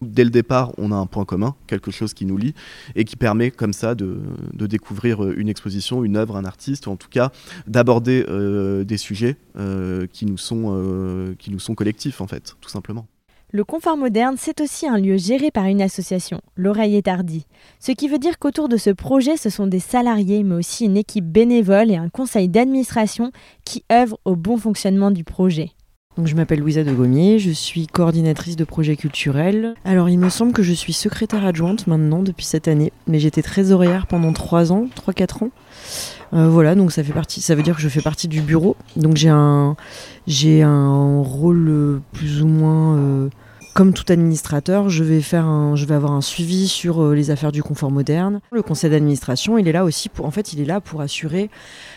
[0.00, 2.54] Dès le départ, on a un point commun, quelque chose qui nous lie
[2.96, 4.18] et qui permet comme ça de,
[4.52, 7.30] découvrir euh, une exposition, une œuvre, un artiste, ou en tout cas
[7.68, 8.24] d'aborder
[8.84, 9.36] des sujets
[10.12, 13.06] qui, nous sont, qui nous sont collectifs en fait, tout simplement.
[13.54, 17.44] Le confort moderne, c'est aussi un lieu géré par une association, l'Oreille est Tardy.
[17.80, 20.96] Ce qui veut dire qu'autour de ce projet, ce sont des salariés, mais aussi une
[20.96, 23.30] équipe bénévole et un conseil d'administration
[23.66, 25.72] qui œuvrent au bon fonctionnement du projet.
[26.22, 29.74] Je m'appelle Louisa de Gommier, je suis coordinatrice de projets culturels.
[29.84, 33.42] Alors il me semble que je suis secrétaire adjointe maintenant depuis cette année, mais j'étais
[33.42, 35.50] trésorière pendant 3 ans, 3-4 ans.
[36.32, 38.76] Euh, voilà, donc ça fait partie, ça veut dire que je fais partie du bureau.
[38.96, 39.76] Donc j'ai un,
[40.62, 43.28] un rôle plus ou moins euh,
[43.74, 47.30] comme tout administrateur, je vais, faire un, je vais avoir un suivi sur euh, les
[47.30, 48.40] affaires du confort moderne.
[48.50, 51.48] Le conseil d'administration, il est là aussi pour, en fait, il est là pour assurer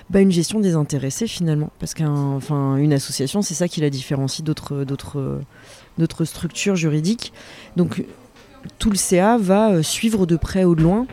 [0.10, 5.42] bah, une gestion des intéressés finalement, parce qu'une association, c'est ça qui la différencie d'autres,
[6.24, 7.34] structures juridiques.
[7.76, 8.06] Donc,
[8.80, 11.06] tout le CA va euh, suivre de près ou de loin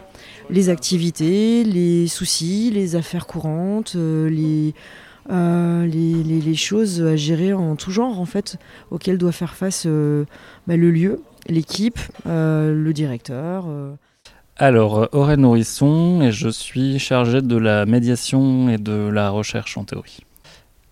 [0.51, 3.97] les activités, les soucis, les affaires courantes,
[5.31, 8.57] euh, les choses à gérer en tout genre, en fait,
[8.91, 10.25] auxquelles doit faire face euh,
[10.66, 13.66] bah, le lieu, l'équipe, euh, le directeur.
[14.57, 19.85] Alors, Aurèle Nourrisson, et je suis chargé de la médiation et de la recherche en
[19.85, 20.20] théorie.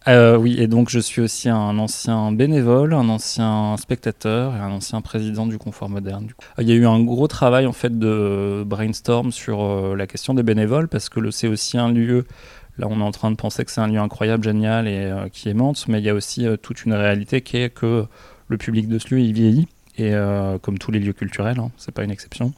[0.07, 5.03] oui, et donc je suis aussi un ancien bénévole, un ancien spectateur et un ancien
[5.03, 6.28] président du Confort Moderne.
[6.59, 10.43] Il y a eu un gros travail en fait de brainstorm sur la question des
[10.43, 12.24] bénévoles parce que c'est aussi un lieu
[12.81, 15.28] Là, on est en train de penser que c'est un lieu incroyable, génial et euh,
[15.28, 18.07] qui aimante, mais il y a aussi euh, toute une réalité qui est que
[18.49, 19.68] le public de ce lieu, il vieillit,
[19.99, 22.55] et euh, comme tous les lieux culturels, hein, c'est pas une exception,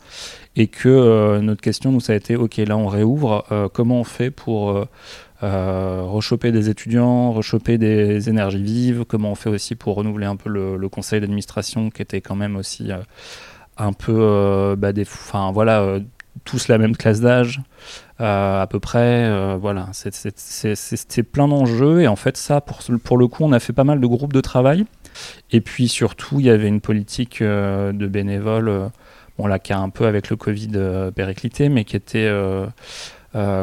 [0.54, 3.44] et que notre question, nous, ça a été, ok, là, on réouvre,
[3.74, 4.86] comment on fait pour
[5.40, 10.50] rechoper des étudiants, rechoper des énergies vives, comment on fait aussi pour renouveler un peu
[10.50, 12.90] le, conseil d'administration qui était quand même aussi
[13.76, 15.98] un peu bah, des, enfin voilà,
[16.44, 17.60] tous la même classe d'âge.
[18.22, 19.24] Euh, à peu près.
[19.24, 23.58] Euh, voilà, c'était plein d'enjeux et en fait ça, pour, pour le coup, on a
[23.58, 24.84] fait pas mal de groupes de travail.
[25.50, 28.90] Et puis surtout, il y avait une politique euh, de bénévoles,
[29.38, 30.70] bon là qui a un peu avec le Covid
[31.14, 32.30] périclité, mais qui était,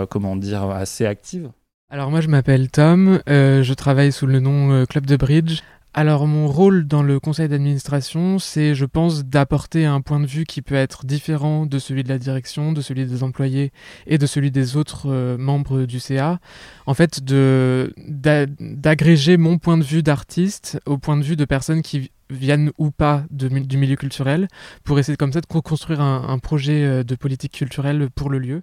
[0.10, 1.50] comment dire, assez active.
[1.92, 5.62] Alors moi je m'appelle Tom, je travaille sous le nom Club de Bridge.
[5.94, 10.46] Alors mon rôle dans le conseil d'administration, c'est je pense d'apporter un point de vue
[10.46, 13.72] qui peut être différent de celui de la direction, de celui des employés
[14.06, 16.40] et de celui des autres euh, membres du CA.
[16.86, 22.12] En fait, d'agréger mon point de vue d'artiste au point de vue de personnes qui
[22.30, 24.48] viennent ou pas du milieu culturel
[24.84, 28.62] pour essayer comme ça de construire un projet euh, de politique culturelle pour le lieu.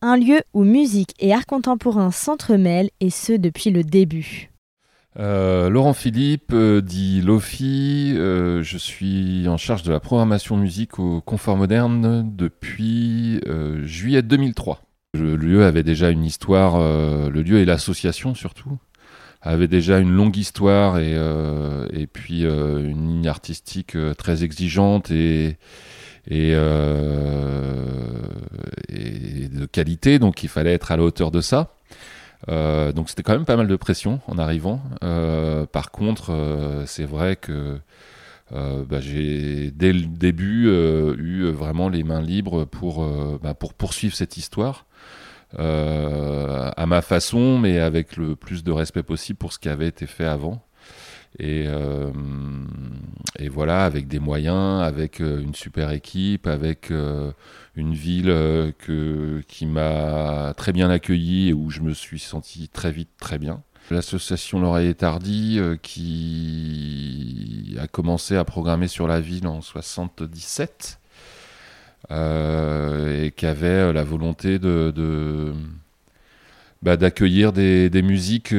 [0.00, 4.48] Un lieu où musique et art contemporain s'entremêlent et ce depuis le début.
[5.18, 11.00] Euh, Laurent Philippe, euh, dit Lofi, euh, je suis en charge de la programmation musique
[11.00, 13.40] au Confort Moderne depuis
[13.82, 14.82] juillet 2003.
[15.14, 18.78] Le lieu avait déjà une histoire, le lieu et l'association surtout,
[19.40, 21.16] avait déjà une longue histoire et,
[21.92, 25.56] et puis une ligne artistique très exigeante et,
[26.26, 26.52] et
[29.48, 31.77] de qualité, donc il fallait être à la hauteur de ça.
[32.48, 34.80] Euh, donc c'était quand même pas mal de pression en arrivant.
[35.02, 37.80] Euh, par contre, euh, c'est vrai que
[38.50, 43.06] bah, j'ai dès le début eu vraiment les mains libres pour,
[43.42, 44.86] bah, pour poursuivre cette histoire.
[45.58, 50.06] à ma façon, mais avec le plus de respect possible pour ce qui avait été
[50.06, 50.62] fait avant.
[51.38, 51.66] Et,
[53.38, 56.90] et voilà, avec des moyens, avec une super équipe, avec
[57.78, 58.72] une ville euh,
[59.46, 63.62] qui m'a très bien accueilli et où je me suis senti très vite très bien.
[63.90, 70.98] L'association L'Oreille Tardy euh, qui a commencé à programmer sur la ville en 77
[72.10, 75.54] euh, et qui avait la volonté de,
[76.82, 78.54] bah, d'accueillir des, musiques qui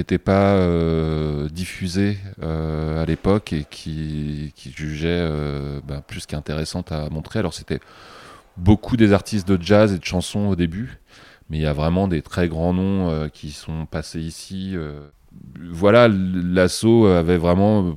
[0.00, 0.58] n'étaient pas
[1.50, 5.28] diffusées à l'époque et qui, jugeaient
[5.86, 7.38] bah, plus qu'intéressantes à montrer.
[7.38, 7.80] Alors c'était
[8.58, 10.98] beaucoup des artistes de jazz et de chansons au début,
[11.48, 14.72] mais il y a vraiment des très grands noms euh, qui sont passés ici.
[14.74, 15.00] Euh.
[15.70, 17.96] Voilà, l'assaut avait vraiment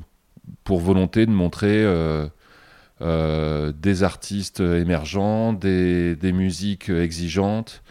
[0.64, 7.82] pour volonté de montrer euh, des artistes émergents, des musiques exigeantes,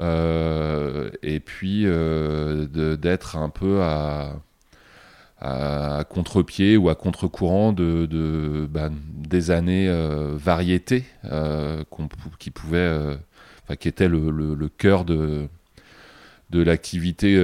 [0.00, 4.40] et puis d'être un peu à
[5.40, 10.38] à contre-pied ou à contre-courant de, bah, des années euh,
[11.24, 11.84] euh,
[12.38, 13.16] qui pouvaient, euh,
[13.78, 15.48] qui étaient le, cœur de,
[16.50, 17.34] de l'activité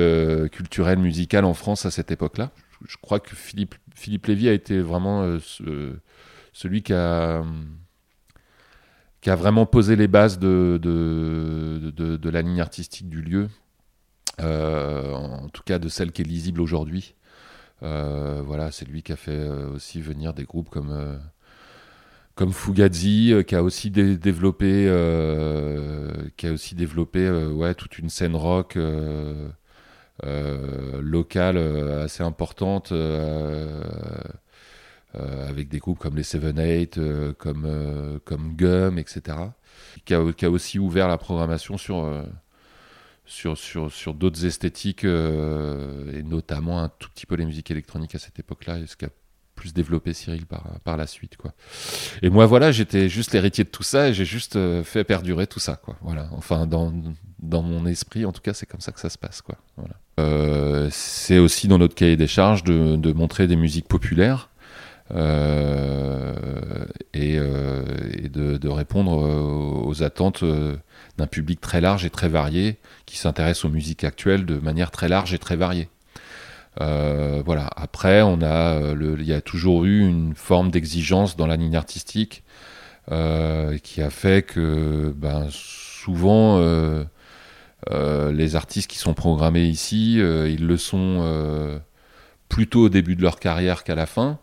[0.52, 2.50] culturelle musicale en France à cette époque-là.
[2.86, 5.38] Je, crois que Philippe, Philippe Lévy a été vraiment
[6.52, 7.42] celui qui a,
[9.26, 13.48] qui a vraiment posé les bases de, de, de la ligne artistique du lieu,
[14.38, 17.16] en tout cas de celle qui est lisible aujourd'hui.
[17.82, 21.16] Euh, voilà, c'est lui qui a fait euh, aussi venir des groupes comme euh,
[22.36, 24.84] comme Fugazi, qui a aussi développé,
[26.36, 28.78] qui a aussi développé ouais, toute une scène rock
[30.22, 31.58] locale
[32.04, 32.92] assez importante,
[35.16, 37.00] avec des groupes comme les Seven Eight,
[37.38, 39.38] comme, comme Gum, etc.
[40.04, 42.24] Qui a, qui a, aussi ouvert la programmation sur
[43.26, 48.14] sur, sur, sur d'autres esthétiques, euh, et notamment un tout petit peu les musiques électroniques
[48.14, 49.08] à cette époque-là, et ce qu'a
[49.56, 51.36] plus développé Cyril par, par la suite.
[51.36, 51.52] Quoi.
[52.22, 55.46] Et moi, voilà, j'étais juste l'héritier de tout ça, et j'ai juste euh, fait perdurer
[55.46, 55.76] tout ça.
[55.76, 55.96] Quoi.
[56.02, 56.28] Voilà.
[56.32, 56.92] Enfin, dans,
[57.38, 59.42] dans mon esprit, en tout cas, c'est comme ça que ça se passe.
[60.20, 64.50] Euh, c'est aussi dans notre cahier des charges de, de montrer des musiques populaires.
[65.14, 66.34] Euh,
[67.14, 69.12] et, euh, et de, répondre
[69.86, 70.44] aux attentes
[71.16, 75.08] d'un public très large et très varié qui s'intéresse aux musiques actuelles de manière très
[75.08, 75.88] large et très variée.
[76.80, 77.70] Euh, voilà.
[77.76, 81.76] Après, on a, euh, il y a toujours eu une forme d'exigence dans la ligne
[81.76, 82.42] artistique
[83.10, 86.60] euh, qui a fait que ben, souvent
[87.90, 91.80] les artistes qui sont programmés ici, ils le sont
[92.48, 94.38] plutôt au début de leur carrière qu'à la fin.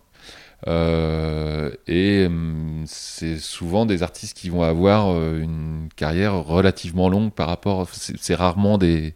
[0.68, 7.34] Euh, et hum, c'est souvent des artistes qui vont avoir euh, une carrière relativement longue
[7.34, 7.88] par rapport.
[7.92, 9.16] C'est rarement des,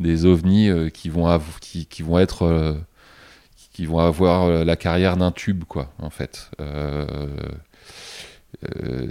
[0.00, 2.76] des ovnis euh, qui, vont qui, vont être.
[3.72, 6.50] qui vont avoir la carrière d'un tube, quoi, en fait.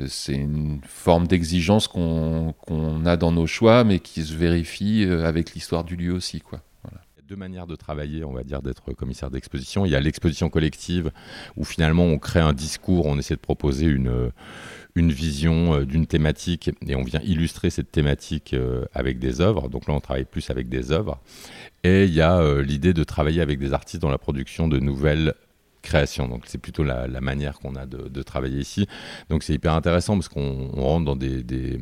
[0.08, 5.84] c'est une forme d'exigence qu'on a dans nos choix, mais qui se vérifie avec l'histoire
[5.84, 6.62] du lieu aussi, quoi
[7.32, 9.86] deux manières de travailler, on va dire, d'être commissaire d'exposition.
[9.86, 11.12] Il y a l'exposition collective,
[11.56, 14.32] où finalement on crée un discours, on essaie de proposer une,
[14.98, 19.70] vision euh, d'une thématique, et on vient illustrer cette thématique euh, avec des œuvres.
[19.70, 21.22] Donc là, on travaille plus avec des œuvres.
[21.86, 24.80] Et il y a euh, l'idée de travailler avec des artistes dans la production de
[24.80, 25.34] nouvelles
[25.82, 26.28] créations.
[26.28, 28.88] Donc c'est plutôt la, manière qu'on a de, travailler ici.
[29.30, 31.80] Donc c'est hyper intéressant parce qu'on rentre dans des,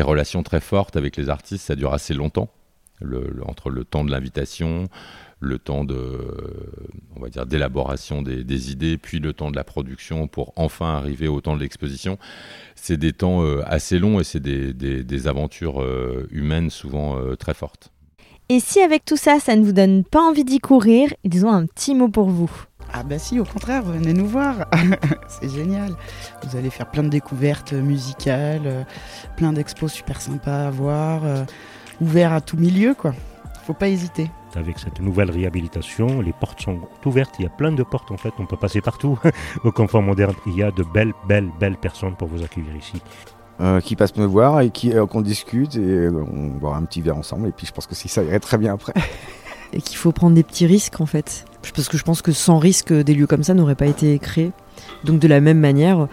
[0.00, 1.66] relations très fortes avec les artistes.
[1.66, 2.48] Ça dure assez longtemps.
[3.46, 4.88] Entre le temps de l'invitation,
[5.40, 6.18] le temps de,
[7.16, 11.28] on va dire, d'élaboration des, idées, puis le temps de la production pour enfin arriver
[11.28, 12.18] au temps de l'exposition.
[12.74, 17.54] C'est des temps euh, assez longs et c'est des, aventures euh, humaines souvent euh, très
[17.54, 17.90] fortes.
[18.48, 21.52] Et si avec tout ça, ça ne vous donne pas envie d'y courir, ils ont
[21.52, 22.50] un petit mot pour vous.
[22.94, 24.66] Ah bah si, au contraire, venez nous voir.
[25.28, 25.92] c'est génial.
[26.42, 28.86] Vous allez faire plein de découvertes musicales,
[29.36, 31.22] plein d'expos super sympas à voir,
[32.00, 33.14] ouverts à tout milieu, quoi.
[33.66, 36.20] Faut pas hésiter avec cette nouvelle réhabilitation.
[36.20, 38.80] Les portes sont ouvertes, il y a plein de portes en fait, on peut passer
[38.80, 39.18] partout.
[39.64, 43.00] Au confort moderne, il y a de belles, belles, belles personnes pour vous accueillir ici.
[43.60, 46.84] Euh, qui passent me voir et qui euh, qu'on discute et euh, on boit un
[46.84, 48.92] petit verre ensemble et puis je pense que ça irait très bien après.
[49.72, 51.44] et qu'il faut prendre des petits risques en fait.
[51.74, 54.52] Parce que je pense que sans risque, des lieux comme ça n'auraient pas été créés.
[55.04, 56.06] Donc de la même manière,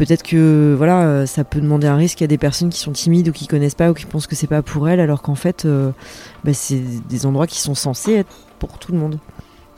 [0.00, 3.28] peut-être que voilà, euh, ça peut demander un risque à des personnes qui sont timides
[3.28, 5.66] ou qui connaissent pas ou qui pensent que c'est pas pour elles, alors qu'en fait,
[5.66, 5.92] euh,
[6.42, 9.18] bah, c'est des endroits qui sont censés être pour tout le monde.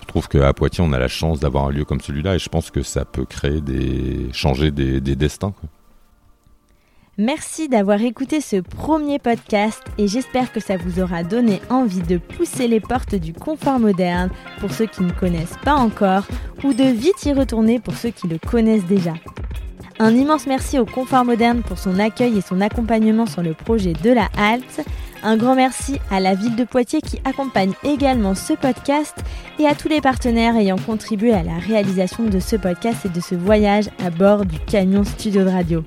[0.00, 2.48] Je trouve qu'à Poitiers, on a la chance d'avoir un lieu comme celui-là et je
[2.48, 5.54] pense que ça peut créer des, changer des, destins.
[7.18, 12.18] Merci d'avoir écouté ce premier podcast et j'espère que ça vous aura donné envie de
[12.18, 16.26] pousser les portes du confort moderne pour ceux qui ne connaissent pas encore
[16.62, 19.14] ou de vite y retourner pour ceux qui le connaissent déjà.
[20.02, 23.92] Un immense merci au Confort Moderne pour son accueil et son accompagnement sur le projet
[23.92, 24.84] de la halte.
[25.22, 29.14] Un grand merci à la ville de Poitiers qui accompagne également ce podcast
[29.60, 33.20] et à tous les partenaires ayant contribué à la réalisation de ce podcast et de
[33.20, 35.84] ce voyage à bord du camion studio de radio.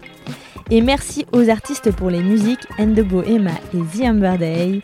[0.72, 4.82] Et merci aux artistes pour les musiques Endebo Emma et The Amber Day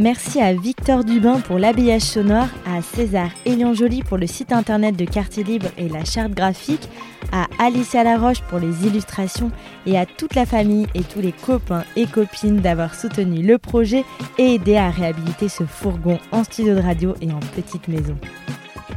[0.00, 4.94] Merci à Victor Dubin pour l'habillage sonore, à César Elion Joly pour le site internet
[4.96, 6.88] de Quartier Libre et la charte graphique,
[7.32, 9.50] à Alicia Laroche pour les illustrations
[9.86, 14.04] et à toute la famille et tous les copains et copines d'avoir soutenu le projet
[14.38, 18.16] et aidé à réhabiliter ce fourgon en studio de radio et en petite maison.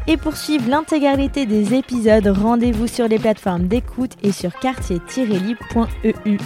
[0.05, 6.37] Et pour suivre l'intégralité des épisodes, rendez-vous sur les plateformes d'écoute et sur quartier-libre.eu.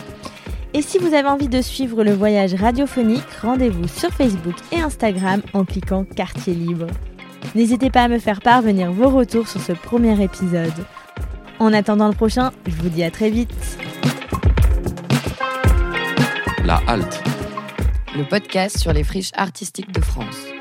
[0.76, 5.42] Et si vous avez envie de suivre le voyage radiophonique, rendez-vous sur Facebook et Instagram
[5.54, 6.88] en cliquant Quartier Libre.
[7.56, 10.74] N'hésitez pas à me faire parvenir vos retours sur ce premier épisode.
[11.60, 13.54] En attendant le prochain, je vous dis à très vite.
[16.66, 17.24] La halte.
[18.18, 20.55] Le podcast sur les friches artistiques de France.